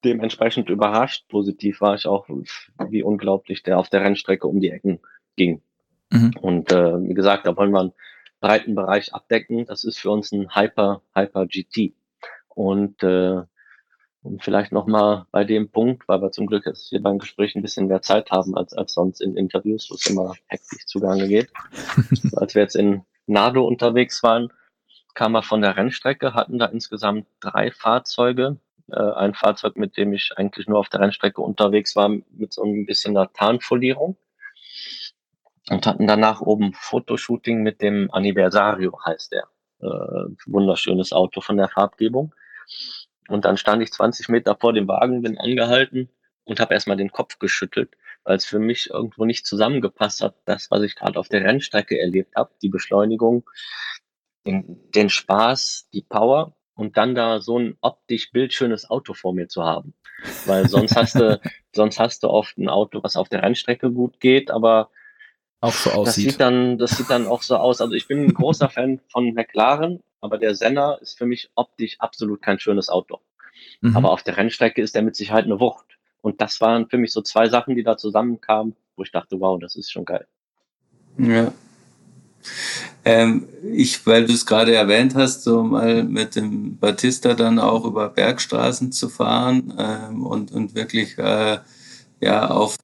[0.04, 1.28] Dementsprechend überrascht.
[1.28, 2.28] Positiv war ich auch,
[2.88, 5.00] wie unglaublich der auf der Rennstrecke um die Ecken
[5.36, 5.60] ging.
[6.10, 6.34] Mhm.
[6.40, 7.92] Und äh, wie gesagt, da wollen wir einen
[8.40, 9.66] breiten Bereich abdecken.
[9.66, 11.94] Das ist für uns ein Hyper, Hyper GT.
[12.48, 13.42] Und, äh,
[14.28, 17.62] Und vielleicht nochmal bei dem Punkt, weil wir zum Glück jetzt hier beim Gespräch ein
[17.62, 21.50] bisschen mehr Zeit haben als, als sonst in Interviews, wo es immer hektisch zugange geht.
[22.36, 24.52] als wir jetzt in Nado unterwegs waren,
[25.14, 28.58] kamen wir von der Rennstrecke, hatten da insgesamt drei Fahrzeuge.
[28.92, 32.62] Äh, ein Fahrzeug, mit dem ich eigentlich nur auf der Rennstrecke unterwegs war, mit so
[32.64, 34.18] ein bisschen einer Tarnfolierung.
[35.70, 39.44] Und hatten danach oben Fotoshooting mit dem Anniversario, heißt der.
[39.80, 42.34] Äh, wunderschönes Auto von der Farbgebung.
[43.28, 46.08] Und dann stand ich 20 Meter vor dem Wagen, bin angehalten
[46.44, 50.70] und habe erstmal den Kopf geschüttelt, weil es für mich irgendwo nicht zusammengepasst hat, das,
[50.70, 53.48] was ich gerade auf der Rennstrecke erlebt habe, die Beschleunigung,
[54.46, 59.48] den, den Spaß, die Power und dann da so ein optisch bildschönes Auto vor mir
[59.48, 59.94] zu haben.
[60.46, 61.40] Weil sonst hast du,
[61.74, 64.90] sonst hast du oft ein Auto, was auf der Rennstrecke gut geht, aber
[65.60, 66.06] auch so aussieht.
[66.06, 67.80] Das sieht dann, das sieht dann auch so aus.
[67.80, 71.96] Also ich bin ein großer Fan von McLaren, aber der Senna ist für mich optisch
[71.98, 73.20] absolut kein schönes Auto.
[73.81, 73.96] Mhm.
[73.96, 75.87] Aber auf der Rennstrecke ist der mit Sicherheit eine Wucht.
[76.20, 79.59] Und das waren für mich so zwei Sachen, die da zusammenkamen, wo ich dachte, wow,
[79.61, 80.26] das ist schon geil.
[81.16, 81.52] Ja.
[83.04, 87.85] Ähm, ich, weil du es gerade erwähnt hast, so mal mit dem Batista dann auch
[87.85, 91.59] über Bergstraßen zu fahren ähm, und, und wirklich äh,
[92.20, 92.76] ja auf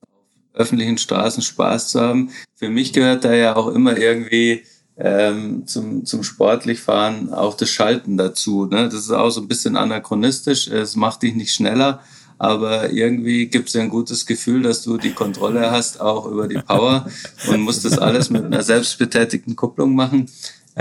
[0.53, 2.31] öffentlichen Straßen Spaß zu haben.
[2.55, 4.63] Für mich gehört da ja auch immer irgendwie
[4.97, 8.65] ähm, zum, zum sportlich fahren auch das Schalten dazu.
[8.65, 8.85] Ne?
[8.85, 10.67] Das ist auch so ein bisschen anachronistisch.
[10.67, 12.01] Es macht dich nicht schneller,
[12.37, 16.47] aber irgendwie gibt es ja ein gutes Gefühl, dass du die Kontrolle hast, auch über
[16.47, 17.07] die Power
[17.47, 20.29] und musst das alles mit einer selbstbetätigten Kupplung machen.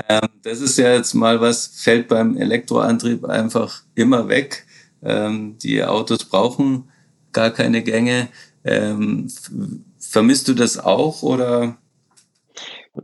[0.08, 4.66] Ähm, das ist ja jetzt mal was, fällt beim Elektroantrieb einfach immer weg.
[5.02, 6.88] Ähm, die Autos brauchen
[7.32, 8.28] gar keine Gänge.
[8.64, 9.28] Ähm,
[9.98, 11.76] vermisst du das auch oder?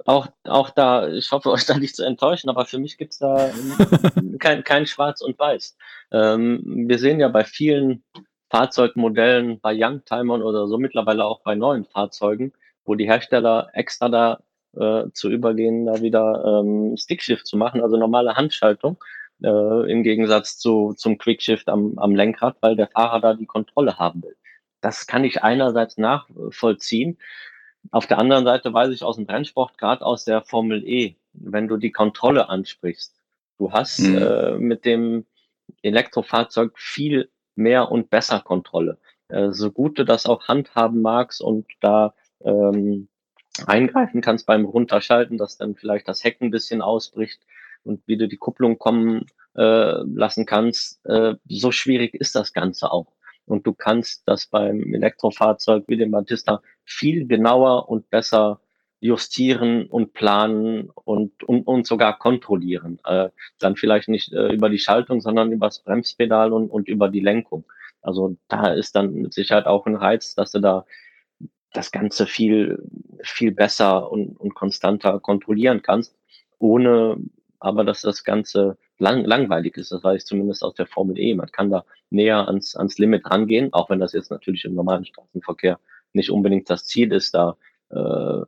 [0.06, 3.50] Auch, auch da, ich hoffe euch da nicht zu enttäuschen, aber für mich gibt's da
[4.38, 5.76] kein, kein Schwarz und Weiß.
[6.12, 8.04] Ähm, wir sehen ja bei vielen
[8.50, 12.52] Fahrzeugmodellen, bei Youngtimern oder so mittlerweile auch bei neuen Fahrzeugen,
[12.84, 14.40] wo die Hersteller extra da
[14.76, 19.02] äh, zu übergehen, da wieder ähm, Stickshift zu machen, also normale Handschaltung,
[19.42, 23.98] äh, im Gegensatz zu, zum Quickshift am, am Lenkrad, weil der Fahrer da die Kontrolle
[23.98, 24.36] haben will.
[24.80, 27.18] Das kann ich einerseits nachvollziehen.
[27.90, 31.68] Auf der anderen Seite weiß ich aus dem Rennsport, gerade aus der Formel E, wenn
[31.68, 33.14] du die Kontrolle ansprichst,
[33.58, 34.18] du hast mhm.
[34.18, 35.26] äh, mit dem
[35.82, 38.98] Elektrofahrzeug viel mehr und besser Kontrolle.
[39.28, 43.08] Äh, so gut du das auch handhaben magst und da ähm,
[43.66, 47.40] eingreifen kannst beim Runterschalten, dass dann vielleicht das Heck ein bisschen ausbricht
[47.82, 52.92] und wie du die Kupplung kommen äh, lassen kannst, äh, so schwierig ist das Ganze
[52.92, 53.12] auch.
[53.46, 58.60] Und du kannst das beim Elektrofahrzeug wie dem Batista viel genauer und besser
[59.00, 63.00] justieren und planen und, und, und sogar kontrollieren.
[63.04, 67.08] Äh, dann vielleicht nicht äh, über die Schaltung, sondern über das Bremspedal und, und über
[67.08, 67.64] die Lenkung.
[68.02, 70.84] Also da ist dann mit Sicherheit auch ein Reiz, dass du da
[71.72, 72.82] das Ganze viel,
[73.22, 76.16] viel besser und, und konstanter kontrollieren kannst,
[76.58, 77.16] ohne
[77.58, 79.92] aber dass das Ganze lang, langweilig ist.
[79.92, 81.34] Das weiß ich zumindest aus der Formel E.
[81.34, 85.04] Man kann da näher ans, ans Limit rangehen, auch wenn das jetzt natürlich im normalen
[85.04, 85.78] Straßenverkehr
[86.12, 87.56] nicht unbedingt das Ziel ist, da
[87.90, 88.42] äh,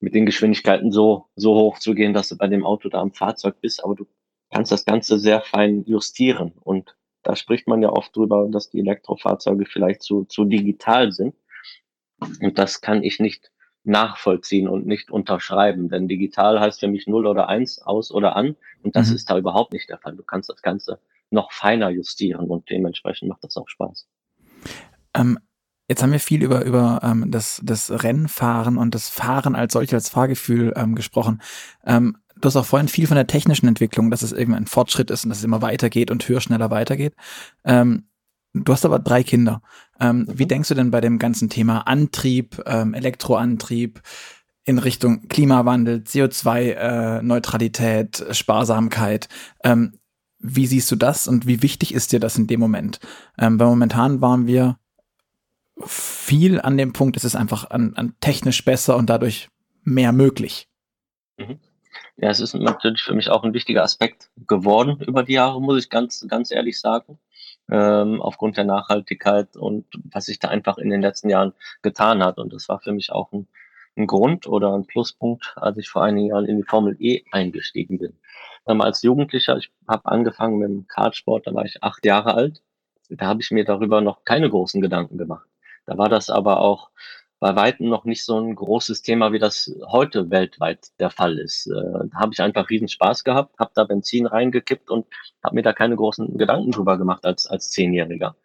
[0.00, 3.12] mit den Geschwindigkeiten so, so hoch zu gehen, dass du bei dem Auto da am
[3.12, 4.06] Fahrzeug bist, aber du
[4.50, 6.52] kannst das Ganze sehr fein justieren.
[6.62, 11.34] Und da spricht man ja oft drüber, dass die Elektrofahrzeuge vielleicht zu, zu digital sind.
[12.40, 13.50] Und das kann ich nicht
[13.86, 15.88] nachvollziehen und nicht unterschreiben.
[15.88, 18.56] Denn digital heißt für mich 0 oder 1 aus oder an.
[18.82, 19.16] Und das mhm.
[19.16, 20.16] ist da überhaupt nicht der Fall.
[20.16, 20.98] Du kannst das Ganze
[21.30, 24.06] noch feiner justieren und dementsprechend macht das auch Spaß.
[25.14, 25.38] Ähm,
[25.88, 29.94] jetzt haben wir viel über, über ähm, das, das Rennfahren und das Fahren als solches,
[29.94, 31.42] als Fahrgefühl ähm, gesprochen.
[31.84, 35.10] Ähm, du hast auch vorhin viel von der technischen Entwicklung, dass es irgendwann ein Fortschritt
[35.10, 37.14] ist und dass es immer weitergeht und höher, schneller weitergeht.
[37.64, 38.08] Ähm,
[38.64, 39.62] Du hast aber drei Kinder.
[40.00, 40.38] Ähm, mhm.
[40.38, 44.02] Wie denkst du denn bei dem ganzen Thema Antrieb, ähm, Elektroantrieb
[44.64, 49.28] in Richtung Klimawandel, CO2-Neutralität, äh, Sparsamkeit?
[49.62, 49.98] Ähm,
[50.38, 53.00] wie siehst du das und wie wichtig ist dir das in dem Moment?
[53.38, 54.78] Ähm, weil momentan waren wir
[55.84, 59.48] viel an dem Punkt, es ist einfach an, an technisch besser und dadurch
[59.82, 60.68] mehr möglich.
[61.38, 61.58] Mhm.
[62.18, 65.78] Ja, es ist natürlich für mich auch ein wichtiger Aspekt geworden über die Jahre, muss
[65.78, 67.18] ich ganz, ganz ehrlich sagen
[67.70, 71.52] ähm, aufgrund der Nachhaltigkeit und was sich da einfach in den letzten Jahren
[71.82, 72.38] getan hat.
[72.38, 73.48] Und das war für mich auch ein,
[73.96, 77.98] ein Grund oder ein Pluspunkt, als ich vor einigen Jahren in die Formel E eingestiegen
[77.98, 78.18] bin.
[78.66, 82.62] Ähm, als Jugendlicher, ich habe angefangen mit dem Kartsport, da war ich acht Jahre alt.
[83.08, 85.48] Da habe ich mir darüber noch keine großen Gedanken gemacht.
[85.86, 86.90] Da war das aber auch
[87.38, 91.66] bei weitem noch nicht so ein großes Thema, wie das heute weltweit der Fall ist.
[91.66, 95.06] Äh, da habe ich einfach riesen Spaß gehabt, habe da Benzin reingekippt und
[95.44, 98.36] habe mir da keine großen Gedanken drüber gemacht als, als Zehnjähriger.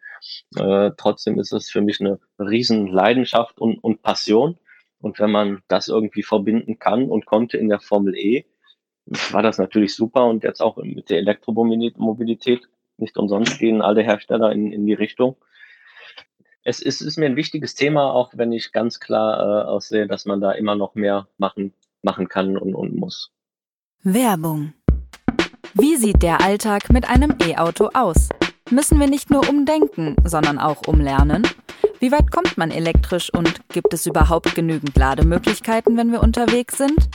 [0.56, 4.58] Äh, trotzdem ist es für mich eine riesen Leidenschaft und, und Passion.
[5.00, 8.44] Und wenn man das irgendwie verbinden kann und konnte in der Formel E,
[9.30, 10.26] war das natürlich super.
[10.26, 15.36] Und jetzt auch mit der Elektromobilität, nicht umsonst gehen alle Hersteller in, in die Richtung
[16.64, 20.24] es ist, ist mir ein wichtiges Thema, auch wenn ich ganz klar äh, aussehe, dass
[20.24, 21.72] man da immer noch mehr machen,
[22.02, 23.30] machen kann und, und muss.
[24.02, 24.72] Werbung.
[25.74, 28.28] Wie sieht der Alltag mit einem E-Auto aus?
[28.70, 31.46] Müssen wir nicht nur umdenken, sondern auch umlernen?
[31.98, 37.08] Wie weit kommt man elektrisch und gibt es überhaupt genügend Lademöglichkeiten, wenn wir unterwegs sind?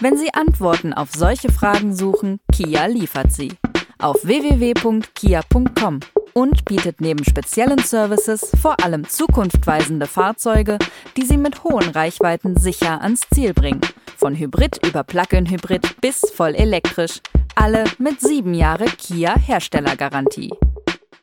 [0.00, 3.52] Wenn Sie Antworten auf solche Fragen suchen, Kia liefert sie.
[3.98, 6.00] Auf www.kia.com
[6.36, 10.78] und bietet neben speziellen Services vor allem zukunftweisende Fahrzeuge,
[11.16, 13.80] die Sie mit hohen Reichweiten sicher ans Ziel bringen.
[14.18, 17.20] Von Hybrid über Plug-in-Hybrid bis voll elektrisch.
[17.54, 20.52] Alle mit sieben Jahre Kia Herstellergarantie.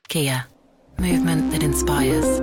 [0.10, 0.47] Kia.
[0.97, 2.41] Movement that inspires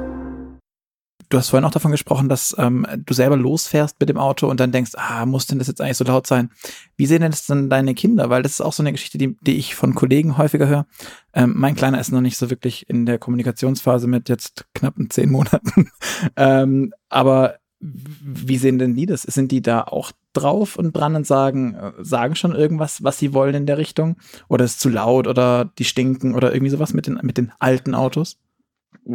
[1.31, 4.61] du hast vorhin auch davon gesprochen, dass ähm, du selber losfährst mit dem Auto und
[4.61, 6.51] dann denkst, ah, muss denn das jetzt eigentlich so laut sein?
[6.97, 8.29] Wie sehen denn das dann deine Kinder?
[8.29, 10.87] Weil das ist auch so eine Geschichte, die, die ich von Kollegen häufiger höre.
[11.33, 15.31] Ähm, mein Kleiner ist noch nicht so wirklich in der Kommunikationsphase mit jetzt knappen zehn
[15.31, 15.91] Monaten.
[16.37, 19.23] ähm, aber wie sehen denn die das?
[19.23, 23.33] Sind die da auch drauf und dran und sagen, äh, sagen schon irgendwas, was sie
[23.33, 24.17] wollen in der Richtung?
[24.49, 27.95] Oder ist zu laut oder die stinken oder irgendwie sowas mit den, mit den alten
[27.95, 28.37] Autos?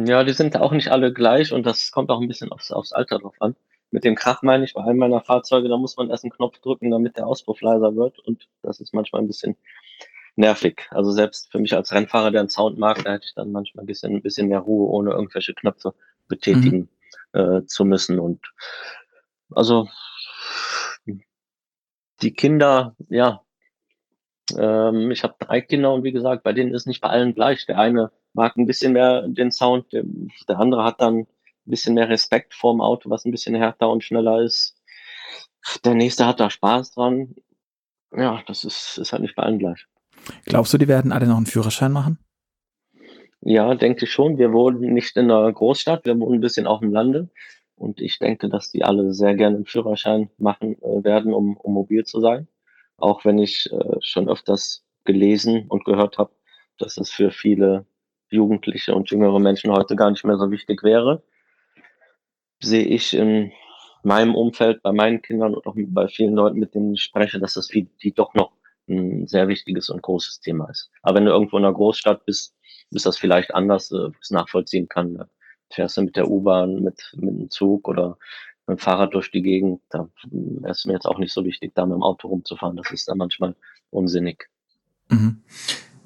[0.04, 2.92] Ja, die sind auch nicht alle gleich und das kommt auch ein bisschen aufs, aufs
[2.92, 3.56] Alter drauf an.
[3.90, 6.58] Mit dem Krach meine ich, bei einem meiner Fahrzeuge, da muss man erst einen Knopf
[6.58, 9.56] drücken, damit der Auspuff leiser wird und das ist manchmal ein bisschen
[10.34, 10.86] nervig.
[10.90, 13.84] Also selbst für mich als Rennfahrer, der einen Sound mag, da hätte ich dann manchmal
[13.84, 15.94] ein bisschen, ein bisschen mehr Ruhe, ohne irgendwelche Knöpfe
[16.28, 16.90] betätigen
[17.32, 17.40] mhm.
[17.40, 18.18] äh, zu müssen.
[18.18, 18.40] Und
[19.50, 19.88] also
[22.20, 23.42] die Kinder, ja,
[24.58, 27.64] ähm, ich habe drei Kinder und wie gesagt, bei denen ist nicht bei allen gleich.
[27.66, 30.04] Der eine mag ein bisschen mehr den Sound, der,
[30.48, 31.26] der andere hat dann ein
[31.64, 34.76] bisschen mehr Respekt vorm Auto, was ein bisschen härter und schneller ist.
[35.84, 37.34] Der nächste hat da Spaß dran.
[38.14, 39.86] Ja, das ist, ist halt nicht bei allen gleich.
[40.44, 42.18] Glaubst du, die werden alle noch einen Führerschein machen?
[43.40, 44.38] Ja, denke ich schon.
[44.38, 47.30] Wir wohnen nicht in einer Großstadt, wir wohnen ein bisschen auf dem Lande.
[47.74, 51.74] Und ich denke, dass die alle sehr gerne einen Führerschein machen äh, werden, um, um
[51.74, 52.48] mobil zu sein.
[52.96, 56.32] Auch wenn ich äh, schon öfters gelesen und gehört habe,
[56.78, 57.86] dass es für viele
[58.30, 61.22] Jugendliche und jüngere Menschen heute gar nicht mehr so wichtig wäre,
[62.60, 63.52] sehe ich in
[64.02, 67.54] meinem Umfeld, bei meinen Kindern und auch bei vielen Leuten, mit denen ich spreche, dass
[67.54, 68.52] das für die doch noch
[68.88, 70.90] ein sehr wichtiges und großes Thema ist.
[71.02, 72.54] Aber wenn du irgendwo in einer Großstadt bist,
[72.90, 75.24] ist das vielleicht anders, äh, nachvollziehen kann.
[75.72, 78.16] Fährst du mit der U-Bahn, mit, mit dem Zug oder
[78.66, 80.08] mit dem Fahrrad durch die Gegend, da
[80.64, 82.76] es mir jetzt auch nicht so wichtig, da mit dem Auto rumzufahren.
[82.76, 83.56] Das ist dann manchmal
[83.90, 84.48] unsinnig.
[85.08, 85.42] Mhm.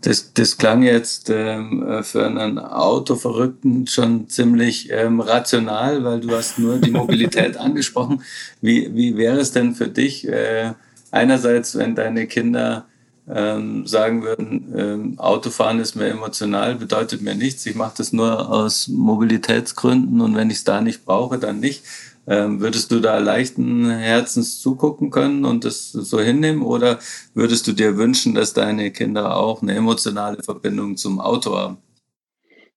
[0.02, 6.30] Das, das klang jetzt ähm, äh, für einen Autoverrückten schon ziemlich ähm, rational, weil du
[6.30, 8.22] hast nur die Mobilität angesprochen.
[8.62, 10.72] Wie, wie wäre es denn für dich, äh,
[11.10, 12.86] einerseits, wenn deine Kinder
[13.28, 18.50] ähm, sagen würden, ähm, Autofahren ist mir emotional, bedeutet mir nichts, ich mache das nur
[18.50, 21.84] aus Mobilitätsgründen und wenn ich es da nicht brauche, dann nicht.
[22.26, 26.98] Ähm, würdest du da leichten Herzens zugucken können und das so hinnehmen oder
[27.34, 31.78] würdest du dir wünschen, dass deine Kinder auch eine emotionale Verbindung zum Auto haben?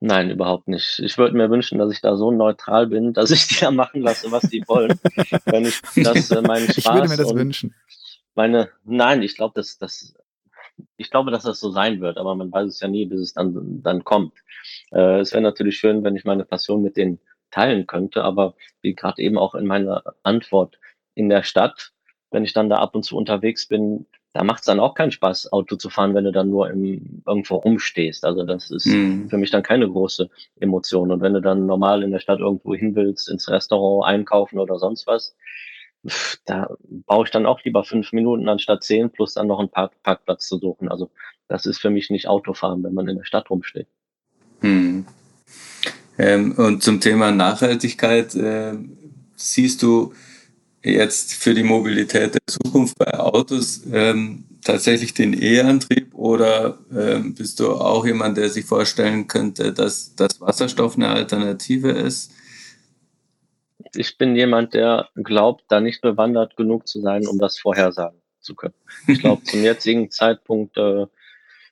[0.06, 1.00] Nein, überhaupt nicht.
[1.00, 4.02] Ich würde mir wünschen, dass ich da so neutral bin, dass ich die da machen
[4.02, 5.00] lasse, was sie wollen.
[5.46, 7.74] Wenn ich das äh, meinen Spaß Ich würde mir das wünschen.
[8.36, 10.14] Meine, nein, ich glaube, dass das,
[10.98, 13.34] ich glaube, dass das so sein wird, aber man weiß es ja nie, bis es
[13.34, 14.34] dann, dann kommt.
[14.92, 17.20] Äh, es wäre natürlich schön, wenn ich meine Passion mit denen
[17.54, 18.24] teilen könnte.
[18.24, 20.80] Aber wie gerade eben auch in meiner Antwort
[21.16, 21.92] in der Stadt,
[22.32, 25.12] wenn ich dann da ab und zu unterwegs bin, da macht es dann auch keinen
[25.12, 28.26] Spaß, Auto zu fahren, wenn du dann nur im, irgendwo rumstehst.
[28.26, 29.30] Also das ist mhm.
[29.30, 31.12] für mich dann keine große Emotion.
[31.12, 34.80] Und wenn du dann normal in der Stadt irgendwo hin willst, ins Restaurant einkaufen oder
[34.80, 35.36] sonst was,
[36.46, 39.94] da baue ich dann auch lieber fünf Minuten anstatt zehn, plus dann noch einen Park
[40.02, 40.90] Parkplatz zu suchen.
[40.90, 41.12] Also
[41.48, 43.88] das ist für mich nicht Autofahren, wenn man in der Stadt rumsteht.
[44.62, 45.06] Hm.
[46.18, 48.74] Ähm, und zum Thema Nachhaltigkeit äh,
[49.36, 50.14] siehst du
[50.84, 57.60] jetzt für die Mobilität der Zukunft bei Autos ähm, tatsächlich den E-Antrieb oder ähm, bist
[57.60, 62.32] du auch jemand, der sich vorstellen könnte, dass, dass Wasserstoff eine Alternative ist?
[63.96, 68.56] Ich bin jemand, der glaubt, da nicht bewandert genug zu sein, um das vorhersagen zu
[68.56, 68.74] können.
[69.08, 71.06] Ich glaube, zum jetzigen Zeitpunkt äh,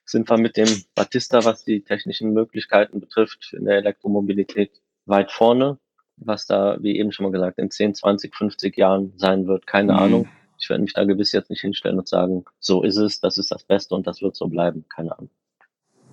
[0.05, 5.77] sind wir mit dem Batista, was die technischen Möglichkeiten betrifft, in der Elektromobilität weit vorne.
[6.23, 9.65] was da, wie eben schon mal gesagt, in 10, 20, 50 Jahren sein wird.
[9.65, 9.99] Keine mhm.
[9.99, 10.29] Ahnung.
[10.59, 13.51] Ich werde mich da gewiss jetzt nicht hinstellen und sagen, so ist es, das ist
[13.51, 14.85] das Beste und das wird so bleiben.
[14.87, 15.31] Keine Ahnung.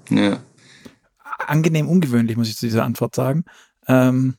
[0.08, 0.40] Ja.
[1.46, 3.44] Angenehm ungewöhnlich, muss ich zu dieser Antwort sagen.
[3.86, 4.36] Ähm,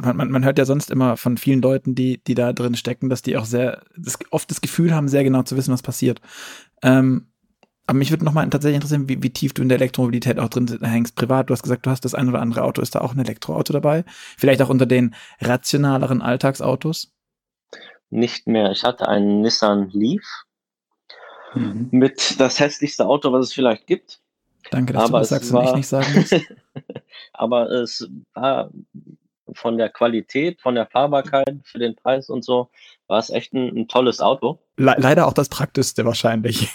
[0.00, 3.08] man, man, man hört ja sonst immer von vielen Leuten, die, die da drin stecken,
[3.08, 6.20] dass die auch sehr, das, oft das Gefühl haben, sehr genau zu wissen, was passiert.
[6.82, 7.28] Ähm,
[7.88, 10.68] aber mich würde nochmal tatsächlich interessieren, wie, wie tief du in der Elektromobilität auch drin
[10.82, 11.16] hängst.
[11.16, 12.82] Privat, du hast gesagt, du hast das ein oder andere Auto.
[12.82, 14.04] Ist da auch ein Elektroauto dabei?
[14.36, 17.14] Vielleicht auch unter den rationaleren Alltagsautos?
[18.10, 18.72] Nicht mehr.
[18.72, 20.22] Ich hatte einen Nissan Leaf
[21.54, 21.88] mhm.
[21.90, 24.20] mit das hässlichste Auto, was es vielleicht gibt.
[24.70, 26.30] Danke, dass aber du das sagst war, und ich nicht sagen muss.
[27.32, 28.70] aber es war
[29.54, 32.68] von der Qualität, von der Fahrbarkeit, für den Preis und so,
[33.06, 34.58] war es echt ein, ein tolles Auto.
[34.76, 36.70] Le leider auch das praktischste wahrscheinlich.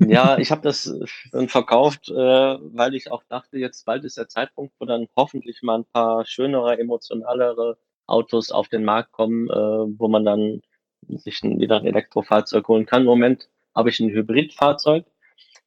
[0.00, 0.92] Ja, ich habe das
[1.32, 5.62] dann verkauft, äh, weil ich auch dachte, jetzt bald ist der Zeitpunkt, wo dann hoffentlich
[5.62, 9.52] mal ein paar schönere, emotionalere Autos auf den Markt kommen, äh,
[9.98, 10.62] wo man dann
[11.08, 13.02] sich ein, wieder ein Elektrofahrzeug holen kann.
[13.02, 15.04] Im Moment habe ich ein Hybridfahrzeug.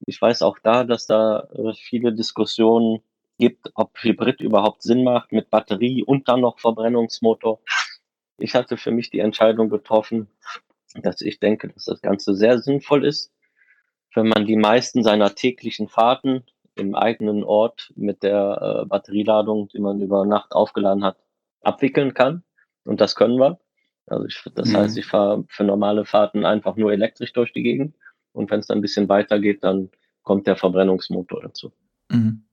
[0.05, 3.01] Ich weiß auch da, dass da äh, viele Diskussionen
[3.39, 7.59] gibt, ob Hybrid überhaupt Sinn macht mit Batterie und dann noch Verbrennungsmotor.
[8.37, 10.27] Ich hatte für mich die Entscheidung getroffen,
[10.95, 13.31] dass ich denke, dass das Ganze sehr sinnvoll ist
[14.17, 16.43] wenn man die meisten seiner täglichen Fahrten
[16.75, 21.17] im eigenen Ort mit der äh, Batterieladung, die man über Nacht aufgeladen hat,
[21.61, 22.43] abwickeln kann.
[22.83, 23.59] Und das können wir.
[24.07, 24.77] Also ich, das mhm.
[24.77, 27.93] heißt, ich fahre für normale Fahrten einfach nur elektrisch durch die Gegend.
[28.33, 29.89] Und wenn es dann ein bisschen weiter geht, dann
[30.23, 31.71] kommt der Verbrennungsmotor dazu.
[32.09, 32.43] Mhm.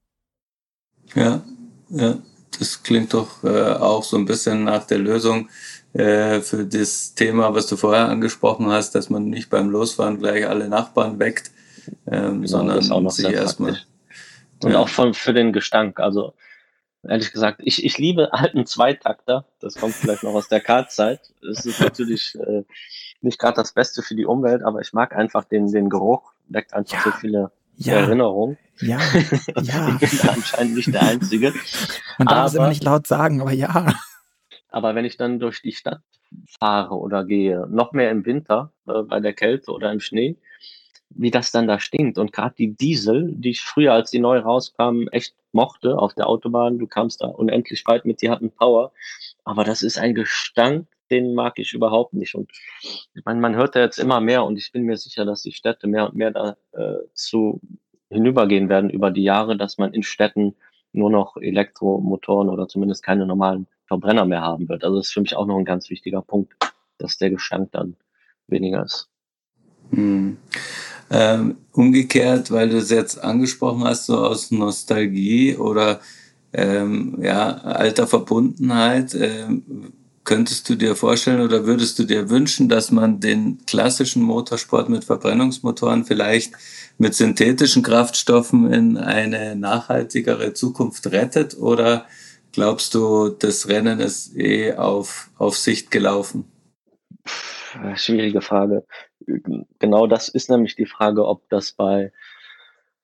[1.14, 1.42] Ja,
[1.90, 2.18] ja,
[2.58, 5.48] das klingt doch äh, auch so ein bisschen nach der Lösung
[5.94, 10.46] äh, für das Thema, was du vorher angesprochen hast, dass man nicht beim Losfahren gleich
[10.46, 11.52] alle Nachbarn weckt,
[12.10, 13.78] ähm, genau, sondern sich erstmal.
[14.62, 14.78] Und ja.
[14.78, 16.00] auch von, für den Gestank.
[16.00, 16.34] Also
[17.04, 19.46] ehrlich gesagt, ich, ich liebe alten Zweitakter.
[19.60, 21.20] Das kommt vielleicht noch aus der Kartzeit.
[21.48, 22.64] Es ist natürlich äh,
[23.20, 26.32] nicht gerade das Beste für die Umwelt, aber ich mag einfach den, den Geruch.
[26.48, 27.12] Weckt einfach ja.
[27.12, 27.94] so viele ja.
[27.94, 28.58] Erinnerungen.
[28.80, 28.98] Ja,
[29.62, 29.96] ja.
[30.00, 31.54] ich bin anscheinend nicht der Einzige.
[32.18, 33.94] Man darf aber, es immer nicht laut sagen, aber ja.
[34.74, 36.02] Aber wenn ich dann durch die Stadt
[36.58, 40.36] fahre oder gehe, noch mehr im Winter, äh, bei der Kälte oder im Schnee,
[41.10, 42.18] wie das dann da stinkt.
[42.18, 46.28] Und gerade die Diesel, die ich früher, als die neu rauskamen, echt mochte auf der
[46.28, 48.90] Autobahn, du kamst da unendlich weit mit, die hatten Power.
[49.44, 52.34] Aber das ist ein Gestank, den mag ich überhaupt nicht.
[52.34, 52.50] Und
[53.24, 55.86] meine, man hört da jetzt immer mehr und ich bin mir sicher, dass die Städte
[55.86, 60.56] mehr und mehr dazu äh, hinübergehen werden über die Jahre, dass man in Städten
[60.90, 64.84] nur noch Elektromotoren oder zumindest keine normalen Verbrenner mehr haben wird.
[64.84, 66.54] Also das ist für mich auch noch ein ganz wichtiger Punkt,
[66.98, 67.96] dass der Gestank dann
[68.46, 69.08] weniger ist.
[69.90, 70.36] Hm.
[71.10, 76.00] Ähm, umgekehrt, weil du es jetzt angesprochen hast, so aus Nostalgie oder
[76.52, 79.92] ähm, ja, alter Verbundenheit, ähm,
[80.24, 85.04] könntest du dir vorstellen oder würdest du dir wünschen, dass man den klassischen Motorsport mit
[85.04, 86.54] Verbrennungsmotoren vielleicht
[86.96, 91.58] mit synthetischen Kraftstoffen in eine nachhaltigere Zukunft rettet?
[91.58, 92.06] Oder
[92.54, 96.50] glaubst du, das Rennen ist eh auf, auf Sicht gelaufen?
[97.96, 98.84] Schwierige Frage
[99.78, 102.12] genau das ist nämlich die Frage, ob das bei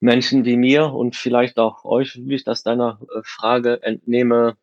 [0.01, 4.57] Menschen wie mir und vielleicht auch euch, wie ich das deiner äh, Frage entnehme,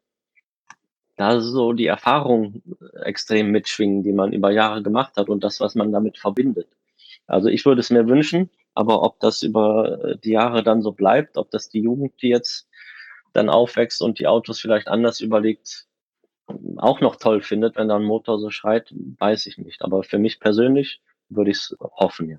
[1.16, 2.62] da so die Erfahrung
[3.04, 6.68] extrem mitschwingen, die man über Jahre gemacht hat und das, was man damit verbindet.
[7.26, 10.92] Also ich würde es mir wünschen, aber ob das über äh, die Jahre dann so
[10.92, 12.67] bleibt, ob das die Jugend, die jetzt
[13.34, 15.88] dann aufwächst und die Autos vielleicht anders überlegt,
[16.78, 19.82] auch noch toll findet, wenn da ein Motor so schreit, weiß ich nicht.
[19.82, 22.38] Aber für mich persönlich würde ich hoffen, ja.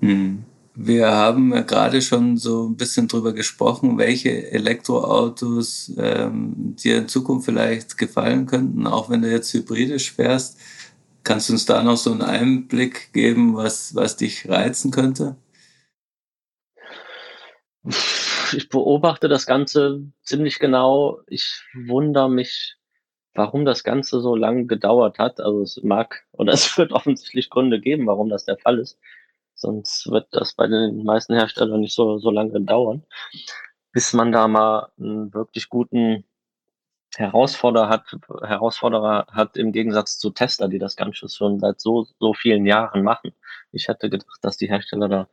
[0.00, 0.44] Hm.
[0.74, 7.08] Wir haben ja gerade schon so ein bisschen drüber gesprochen, welche Elektroautos ähm, dir in
[7.08, 10.58] Zukunft vielleicht gefallen könnten, auch wenn du jetzt hybridisch fährst.
[11.22, 15.36] Kannst du uns da noch so einen Einblick geben, was, was dich reizen könnte?
[18.56, 21.20] Ich beobachte das Ganze ziemlich genau.
[21.26, 22.80] Ich wundere mich
[23.34, 25.40] warum das Ganze so lange gedauert hat.
[25.40, 28.98] Also es mag oder es wird offensichtlich Gründe geben, warum das der Fall ist.
[29.54, 33.04] Sonst wird das bei den meisten Herstellern nicht so, so lange dauern,
[33.92, 36.24] bis man da mal einen wirklich guten
[37.16, 38.04] Herausforderer hat,
[38.42, 43.02] Herausforderer hat im Gegensatz zu Tester, die das Ganze schon seit so, so vielen Jahren
[43.02, 43.32] machen.
[43.72, 45.28] Ich hätte gedacht, dass die Hersteller da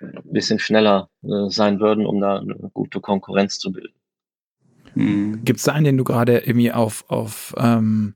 [0.00, 3.94] ein bisschen schneller äh, sein würden, um da eine gute Konkurrenz zu bilden.
[4.94, 5.44] Mhm.
[5.44, 8.14] Gibt es da einen, den du gerade irgendwie auf, auf ähm,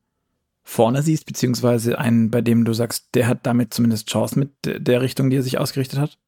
[0.62, 5.02] vorne siehst, beziehungsweise einen, bei dem du sagst, der hat damit zumindest Chance mit der
[5.02, 6.18] Richtung, die er sich ausgerichtet hat?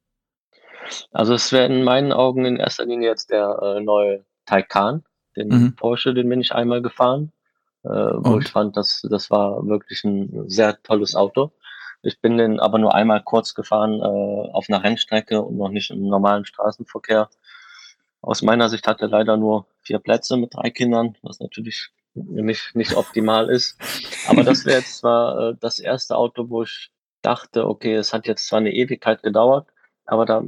[1.11, 5.05] Also es wäre in meinen Augen in erster Linie jetzt der äh, neue Taycan,
[5.37, 5.77] den mhm.
[5.77, 7.33] Porsche, den bin ich einmal gefahren.
[7.85, 11.53] äh, wo ich fand, dass das war wirklich ein sehr tolles Auto.
[12.03, 15.91] Ich bin den aber nur einmal kurz gefahren äh, auf einer Rennstrecke und noch nicht
[15.91, 17.31] im normalen Straßenverkehr.
[18.21, 22.75] Aus meiner Sicht hat er leider nur vier Plätze mit drei Kindern, was natürlich nicht,
[22.75, 23.79] nicht optimal ist.
[24.29, 26.91] Aber das wäre jetzt zwar äh, das erste Auto, wo ich
[27.23, 29.69] dachte, okay, es hat jetzt zwar eine Ewigkeit gedauert,
[30.05, 30.43] aber da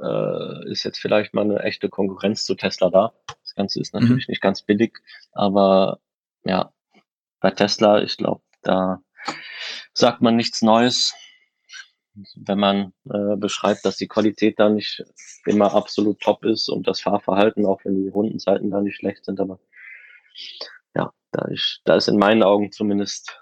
[0.00, 3.12] äh, ist jetzt vielleicht mal eine echte Konkurrenz zu Tesla da.
[3.42, 4.32] Das Ganze ist natürlich mhm.
[4.32, 4.98] nicht ganz billig,
[5.32, 6.00] aber
[6.44, 6.72] ja,
[7.40, 9.02] bei Tesla, ich glaube, da
[9.92, 11.14] sagt man nichts Neues,
[12.36, 15.04] wenn man äh, beschreibt, dass die Qualität da nicht
[15.46, 19.40] immer absolut top ist und das Fahrverhalten, auch wenn die Rundenzeiten da nicht schlecht sind,
[19.40, 19.58] aber
[20.94, 23.40] ja, da ist, da ist in meinen Augen zumindest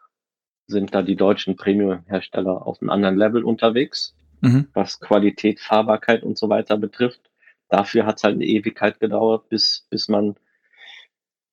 [0.67, 4.69] sind da die deutschen Premium-Hersteller auf einem anderen Level unterwegs, mhm.
[4.75, 7.31] was Qualität, Fahrbarkeit und so weiter betrifft.
[7.71, 10.37] Dafür hat es halt eine Ewigkeit gedauert, bis, bis man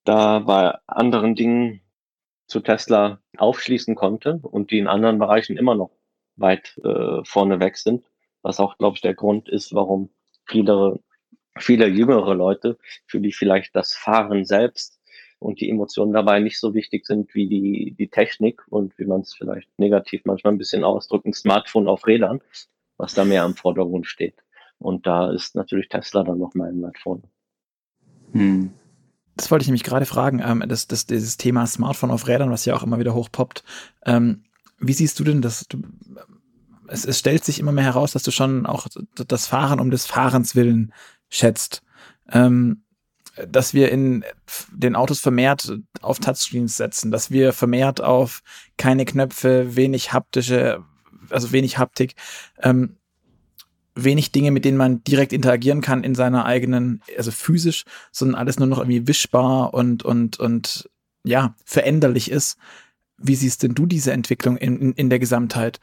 [0.03, 1.81] da bei anderen Dingen
[2.47, 5.91] zu Tesla aufschließen konnte und die in anderen Bereichen immer noch
[6.35, 8.05] weit äh, vorne weg sind,
[8.41, 10.09] was auch, glaube ich, der Grund ist, warum
[10.45, 10.99] viele,
[11.57, 12.77] viele jüngere Leute,
[13.07, 14.99] für die vielleicht das Fahren selbst
[15.39, 19.21] und die Emotionen dabei nicht so wichtig sind wie die, die Technik und wie man
[19.21, 22.41] es vielleicht negativ manchmal ein bisschen ausdrückt, ein Smartphone auf Rädern,
[22.97, 24.35] was da mehr am Vordergrund steht.
[24.77, 27.23] Und da ist natürlich Tesla dann noch mal weit vorne.
[28.33, 28.71] Hm.
[29.35, 32.65] Das wollte ich nämlich gerade fragen, ähm, das, das, dieses Thema Smartphone auf Rädern, was
[32.65, 33.63] ja auch immer wieder hochpoppt.
[34.05, 34.43] Ähm,
[34.79, 35.67] wie siehst du denn das?
[35.67, 35.81] Du,
[36.87, 38.87] es, es stellt sich immer mehr heraus, dass du schon auch
[39.27, 40.93] das Fahren um des Fahrens willen
[41.29, 41.81] schätzt.
[42.31, 42.83] Ähm,
[43.49, 44.23] dass wir in
[44.71, 48.41] den Autos vermehrt auf Touchscreens setzen, dass wir vermehrt auf
[48.77, 50.83] keine Knöpfe, wenig haptische,
[51.29, 52.15] also wenig Haptik.
[52.61, 52.97] Ähm,
[53.95, 58.59] wenig Dinge, mit denen man direkt interagieren kann in seiner eigenen, also physisch, sondern alles
[58.59, 60.89] nur noch irgendwie wischbar und, und, und
[61.23, 62.57] ja, veränderlich ist.
[63.17, 65.79] Wie siehst denn du diese Entwicklung in, in, in der Gesamtheit?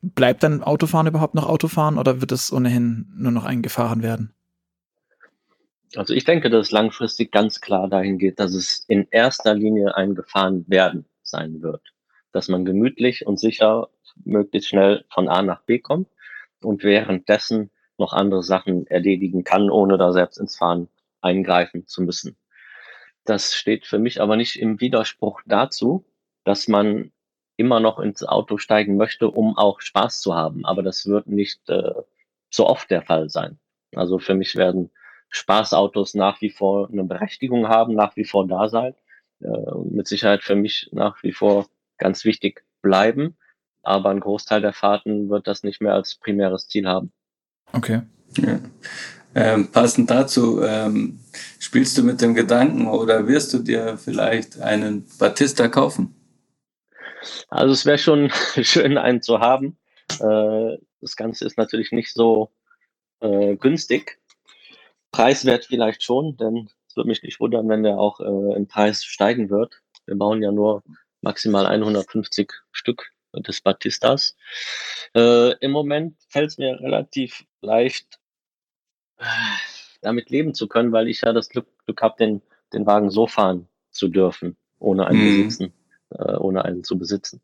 [0.00, 4.32] Bleibt dann Autofahren überhaupt noch Autofahren oder wird es ohnehin nur noch eingefahren werden?
[5.96, 9.96] Also ich denke, dass es langfristig ganz klar dahin geht, dass es in erster Linie
[9.96, 11.82] ein Gefahren werden sein wird.
[12.30, 13.88] Dass man gemütlich und sicher
[14.24, 16.08] möglichst schnell von A nach B kommt
[16.62, 20.88] und währenddessen noch andere Sachen erledigen kann, ohne da selbst ins Fahren
[21.20, 22.36] eingreifen zu müssen.
[23.24, 26.04] Das steht für mich aber nicht im Widerspruch dazu,
[26.44, 27.12] dass man
[27.56, 30.64] immer noch ins Auto steigen möchte, um auch Spaß zu haben.
[30.64, 31.92] Aber das wird nicht äh,
[32.50, 33.58] so oft der Fall sein.
[33.94, 34.90] Also für mich werden
[35.30, 38.94] Spaßautos nach wie vor eine Berechtigung haben, nach wie vor da sein.
[39.40, 39.48] Äh,
[39.90, 41.66] mit Sicherheit für mich nach wie vor
[41.98, 43.36] ganz wichtig bleiben
[43.88, 47.12] aber ein Großteil der Fahrten wird das nicht mehr als primäres Ziel haben.
[47.72, 48.02] Okay.
[48.36, 48.60] Ja.
[49.34, 51.20] Ähm, passend dazu, ähm,
[51.58, 56.14] spielst du mit dem Gedanken oder wirst du dir vielleicht einen Batista kaufen?
[57.48, 58.30] Also es wäre schon
[58.62, 59.78] schön, einen zu haben.
[60.20, 62.50] Äh, das Ganze ist natürlich nicht so
[63.20, 64.18] äh, günstig.
[65.12, 69.04] Preiswert vielleicht schon, denn es würde mich nicht wundern, wenn der auch äh, im Preis
[69.04, 69.80] steigen wird.
[70.06, 70.82] Wir bauen ja nur
[71.20, 74.36] maximal 150 Stück des Batistas.
[75.14, 78.18] Äh, Im Moment fällt es mir relativ leicht,
[79.18, 79.24] äh,
[80.00, 83.26] damit leben zu können, weil ich ja das Glück, Glück habe, den, den Wagen so
[83.26, 85.24] fahren zu dürfen, ohne einen mhm.
[85.26, 85.72] besitzen,
[86.10, 87.40] äh, ohne einen zu besitzen.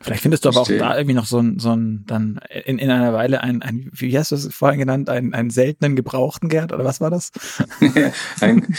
[0.00, 2.90] Vielleicht findest du aber auch da irgendwie noch so ein, so ein dann in, in
[2.90, 6.72] einer Weile ein, ein, wie hast du es vorhin genannt, einen, einen seltenen gebrauchten Gerd
[6.72, 7.32] oder was war das?
[8.40, 8.76] einen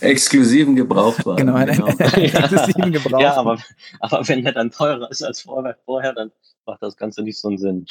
[0.00, 1.34] exklusiven Gebrauchtwagen.
[1.44, 1.86] Genau, einen, genau.
[1.86, 3.20] einen exklusiven Gebrauchtwagen.
[3.20, 3.58] Ja, aber,
[4.00, 6.30] aber wenn der dann teurer ist als vorher, vorher dann
[6.66, 7.86] macht das Ganze nicht so einen Sinn.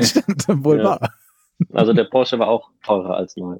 [0.00, 0.84] Stimmt, wohl ja.
[0.84, 1.14] wahr.
[1.72, 3.58] Also der Porsche war auch teurer als neu.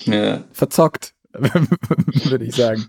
[0.00, 0.44] Ja.
[0.52, 2.86] Verzockt, würde ich sagen.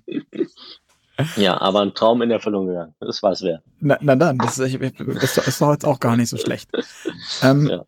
[1.35, 2.93] Ja, aber ein Traum in Erfüllung gegangen.
[2.99, 3.63] Das war es wert.
[3.79, 6.69] Na, na dann, das ist, das ist doch jetzt auch gar nicht so schlecht.
[7.41, 7.85] Ähm, ja.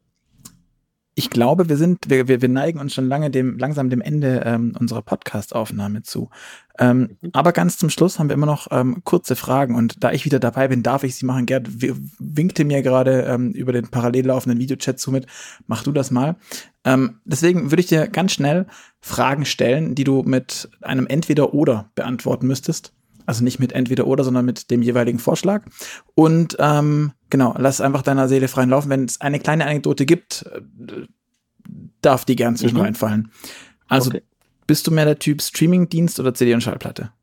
[1.15, 4.41] Ich glaube, wir sind, wir, wir, wir neigen uns schon lange dem, langsam dem Ende
[4.45, 6.29] ähm, unserer Podcast-Aufnahme zu.
[6.77, 7.31] Ähm, mhm.
[7.33, 10.39] Aber ganz zum Schluss haben wir immer noch ähm, kurze Fragen und da ich wieder
[10.39, 11.45] dabei bin, darf ich sie machen.
[11.45, 11.67] Gerd
[12.19, 15.25] winkte mir gerade ähm, über den parallel laufenden Videochat zu mit.
[15.67, 16.37] Mach du das mal.
[16.85, 18.65] Ähm, deswegen würde ich dir ganz schnell
[19.01, 22.93] Fragen stellen, die du mit einem Entweder-Oder beantworten müsstest.
[23.29, 25.63] Also nicht mit entweder oder, sondern mit dem jeweiligen Vorschlag.
[26.15, 28.89] Und ähm, genau, lass einfach deiner Seele freien Laufen.
[28.89, 30.61] Wenn es eine kleine Anekdote gibt, äh,
[32.01, 32.85] darf die gern zwischen mhm.
[32.85, 33.31] reinfallen.
[33.87, 34.23] Also okay.
[34.65, 37.13] bist du mehr der Typ Streamingdienst oder CD und Schallplatte?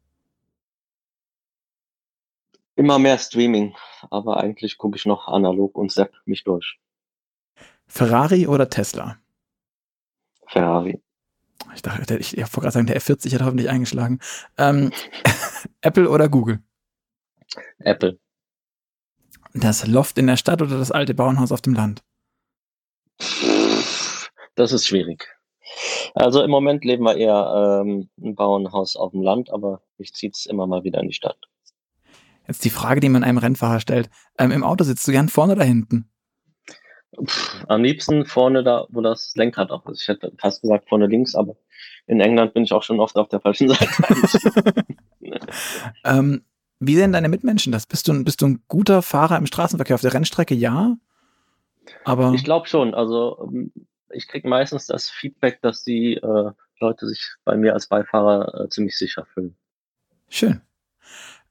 [2.76, 3.74] Immer mehr Streaming,
[4.08, 6.78] aber eigentlich gucke ich noch analog und sepp mich durch.
[7.88, 9.18] Ferrari oder Tesla?
[10.46, 11.02] Ferrari.
[11.74, 14.20] Ich dachte, ich, ich wollte gerade sagen, der F40 hat hoffentlich eingeschlagen.
[14.58, 14.92] Ähm,
[15.80, 16.60] Apple oder Google?
[17.78, 18.18] Apple.
[19.54, 22.02] Das Loft in der Stadt oder das alte Bauernhaus auf dem Land?
[24.54, 25.26] Das ist schwierig.
[26.14, 30.30] Also im Moment leben wir eher ähm, ein Bauernhaus auf dem Land, aber ich ziehe
[30.30, 31.38] es immer mal wieder in die Stadt.
[32.46, 34.08] Jetzt die Frage, die man einem Rennfahrer stellt.
[34.38, 36.08] Ähm, Im Auto sitzt du gern vorne oder hinten?
[37.24, 40.02] Pff, am liebsten vorne da, wo das Lenkrad auch ist.
[40.02, 41.56] Ich hätte fast gesagt vorne links, aber
[42.06, 44.84] in England bin ich auch schon oft auf der falschen Seite.
[46.04, 46.42] ähm,
[46.78, 47.86] wie sehen deine Mitmenschen das?
[47.86, 49.94] Bist du, bist du ein guter Fahrer im Straßenverkehr?
[49.94, 50.96] Auf der Rennstrecke ja,
[52.04, 52.32] aber.
[52.34, 52.94] Ich glaube schon.
[52.94, 53.72] Also ähm,
[54.10, 56.50] ich kriege meistens das Feedback, dass die äh,
[56.80, 59.56] Leute sich bei mir als Beifahrer äh, ziemlich sicher fühlen.
[60.28, 60.60] Schön.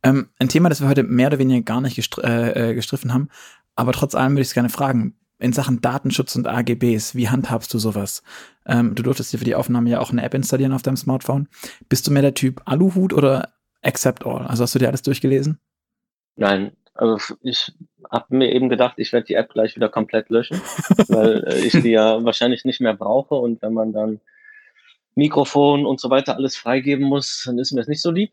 [0.03, 3.13] Ähm, ein Thema, das wir heute mehr oder weniger gar nicht gestr äh, äh gestriffen
[3.13, 3.29] haben,
[3.75, 5.15] aber trotz allem würde ich es gerne fragen.
[5.37, 8.23] In Sachen Datenschutz und AGBs, wie handhabst du sowas?
[8.65, 11.49] Ähm, du durftest dir für die Aufnahme ja auch eine App installieren auf deinem Smartphone.
[11.89, 13.49] Bist du mehr der Typ Aluhut oder
[13.81, 14.47] Accept All?
[14.47, 15.59] Also hast du dir alles durchgelesen?
[16.37, 17.73] Nein, also ich
[18.09, 20.61] habe mir eben gedacht, ich werde die App gleich wieder komplett löschen,
[21.09, 24.21] weil äh, ich die ja wahrscheinlich nicht mehr brauche und wenn man dann
[25.15, 28.31] Mikrofon und so weiter alles freigeben muss, dann ist mir das nicht so lieb.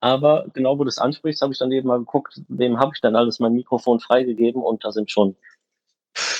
[0.00, 3.00] Aber genau wo du das ansprichst, habe ich dann eben mal geguckt, wem habe ich
[3.00, 5.36] dann alles mein Mikrofon freigegeben und da sind schon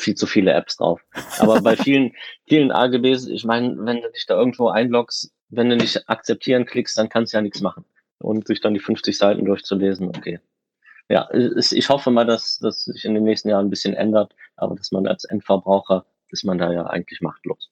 [0.02, 1.00] viel zu viele Apps drauf.
[1.38, 2.12] Aber bei vielen,
[2.48, 6.96] vielen AGBs, ich meine, wenn du dich da irgendwo einloggst, wenn du nicht akzeptieren klickst,
[6.98, 7.84] dann kannst du ja nichts machen.
[8.18, 10.40] Und sich dann die 50 Seiten durchzulesen, okay.
[11.08, 14.76] Ja, ich hoffe mal, dass das sich in den nächsten Jahren ein bisschen ändert, aber
[14.76, 17.70] dass man als Endverbraucher ist man da ja eigentlich machtlos.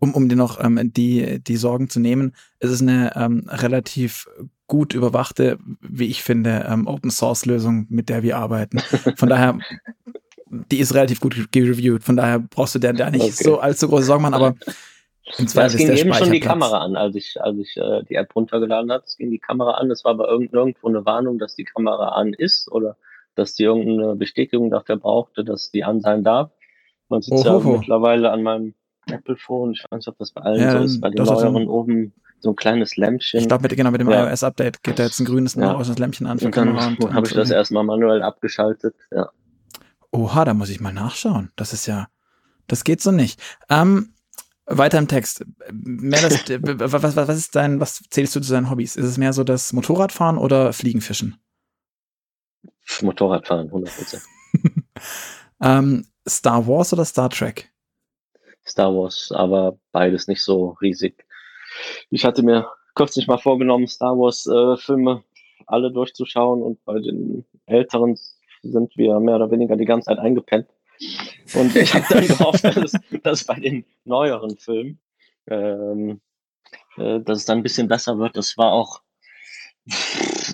[0.00, 4.28] Um, um dir noch ähm, die, die Sorgen zu nehmen, ist es eine ähm, relativ
[4.66, 8.80] gut überwachte, wie ich finde, ähm, Open Source Lösung, mit der wir arbeiten.
[9.16, 9.58] Von daher
[10.70, 12.04] die ist relativ gut gereviewt.
[12.04, 13.44] Von daher brauchst du der da nicht okay.
[13.44, 14.54] so allzu große Sorgen machen, aber
[15.38, 18.02] im Zweifel ja, es ging eben schon die Kamera an, als ich, als ich äh,
[18.08, 19.04] die App runtergeladen habe.
[19.06, 19.90] Es ging die Kamera an.
[19.90, 22.96] Es war aber irgendwo eine Warnung, dass die Kamera an ist oder
[23.34, 26.50] dass die irgendeine Bestätigung dafür brauchte, dass die an sein darf.
[27.08, 28.74] Man sieht ja mittlerweile an meinem
[29.10, 29.72] Apple Phone.
[29.72, 31.00] Ich weiß nicht, ob das bei allen ja, so ist.
[31.00, 33.40] Bei den neueren oben so ein kleines Lämpchen.
[33.40, 34.28] Ich glaube, genau, mit dem ja.
[34.28, 35.80] iOS-Update geht da jetzt ein grünes, ja.
[35.98, 36.76] Lämpchen an und dann
[37.14, 38.94] habe ich das erstmal manuell abgeschaltet.
[39.10, 39.30] Ja.
[40.14, 41.50] Oha, da muss ich mal nachschauen.
[41.56, 42.06] Das ist ja,
[42.68, 43.42] das geht so nicht.
[43.68, 44.14] Ähm,
[44.64, 45.44] weiter im Text.
[45.72, 46.34] Mehr das,
[46.92, 48.94] was, was, was ist dein, was zählst du zu deinen Hobbys?
[48.94, 51.36] Ist es mehr so das Motorradfahren oder Fliegenfischen?
[53.02, 54.22] Motorradfahren, 100%.
[55.60, 57.72] ähm, Star Wars oder Star Trek?
[58.64, 61.26] Star Wars, aber beides nicht so riesig.
[62.10, 65.24] Ich hatte mir kürzlich mal vorgenommen, Star Wars äh, Filme
[65.66, 68.16] alle durchzuschauen und bei den älteren
[68.64, 70.68] sind wir mehr oder weniger die ganze Zeit eingepennt.
[71.54, 72.92] Und ich habe dann gehofft, dass,
[73.22, 74.98] dass bei den neueren Filmen,
[75.46, 76.20] ähm,
[76.96, 78.36] äh, dass es dann ein bisschen besser wird.
[78.36, 79.02] Das war auch,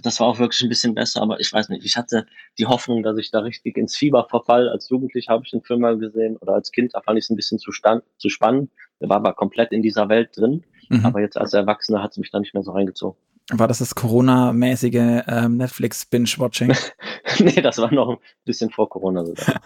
[0.03, 2.27] das war auch wirklich ein bisschen besser, aber ich weiß nicht, ich hatte
[2.59, 4.69] die Hoffnung, dass ich da richtig ins Fieber verfall.
[4.69, 7.31] Als Jugendlicher habe ich den Film mal gesehen oder als Kind, da fand ich es
[7.31, 8.71] ein bisschen zu, stand, zu spannend.
[9.01, 10.65] Der war aber komplett in dieser Welt drin.
[10.89, 11.07] Mhm.
[11.07, 13.19] Aber jetzt als Erwachsener hat es mich da nicht mehr so reingezogen.
[13.53, 16.73] War das das Corona-mäßige ähm, Netflix-Binge-Watching?
[17.41, 19.61] nee, das war noch ein bisschen vor Corona sogar.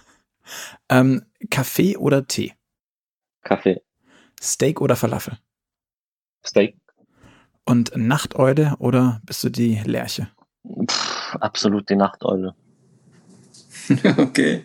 [0.88, 2.54] ähm, Kaffee oder Tee?
[3.42, 3.82] Kaffee.
[4.40, 5.38] Steak oder Falafel?
[6.44, 6.76] Steak.
[7.64, 10.28] Und Nachteule oder bist du die Lerche?
[10.86, 12.54] Pff, absolut die Nachteule.
[14.18, 14.64] okay.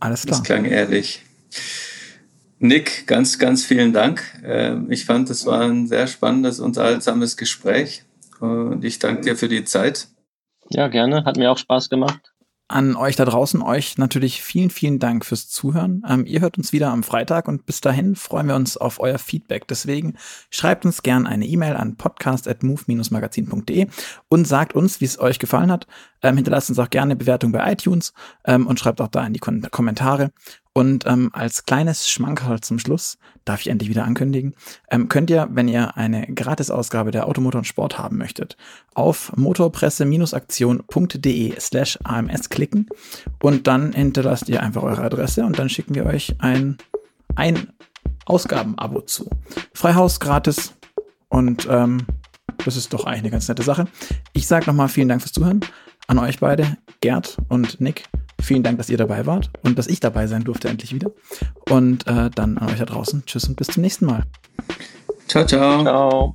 [0.00, 0.38] Alles klar.
[0.38, 1.22] Das klang ehrlich.
[2.60, 4.22] Nick, ganz, ganz vielen Dank.
[4.44, 8.04] Ähm, ich fand, es war ein sehr spannendes, unterhaltsames Gespräch
[8.40, 10.08] und ich danke dir für die Zeit.
[10.70, 11.24] Ja, gerne.
[11.24, 12.32] Hat mir auch Spaß gemacht.
[12.70, 16.02] An euch da draußen, euch natürlich vielen, vielen Dank fürs Zuhören.
[16.06, 19.18] Ähm, ihr hört uns wieder am Freitag und bis dahin freuen wir uns auf euer
[19.18, 19.66] Feedback.
[19.68, 20.18] Deswegen
[20.50, 23.86] schreibt uns gern eine E-Mail an podcast.move-magazin.de
[24.28, 25.86] und sagt uns, wie es euch gefallen hat.
[26.22, 28.12] Ähm, hinterlasst uns auch gerne eine Bewertung bei iTunes
[28.44, 30.32] ähm, und schreibt auch da in die Kom Kommentare.
[30.78, 34.54] Und ähm, als kleines Schmankerl zum Schluss, darf ich endlich wieder ankündigen,
[34.92, 38.56] ähm, könnt ihr, wenn ihr eine Gratisausgabe der Automotor und Sport haben möchtet,
[38.94, 42.86] auf motorpresse-aktion.de slash AMS klicken
[43.42, 46.78] und dann hinterlasst ihr einfach eure Adresse und dann schicken wir euch ein,
[47.34, 47.72] ein
[48.26, 49.28] Ausgabenabo zu.
[49.74, 50.74] Freihaus gratis
[51.28, 52.06] und ähm,
[52.64, 53.86] das ist doch eigentlich eine ganz nette Sache.
[54.32, 55.58] Ich sage nochmal vielen Dank fürs Zuhören
[56.06, 58.04] an euch beide, Gerd und Nick.
[58.40, 61.10] Vielen Dank, dass ihr dabei wart und dass ich dabei sein durfte endlich wieder.
[61.68, 63.24] Und äh, dann an euch da draußen.
[63.26, 64.24] Tschüss und bis zum nächsten Mal.
[65.26, 65.82] Ciao, ciao.
[65.82, 66.34] Ciao.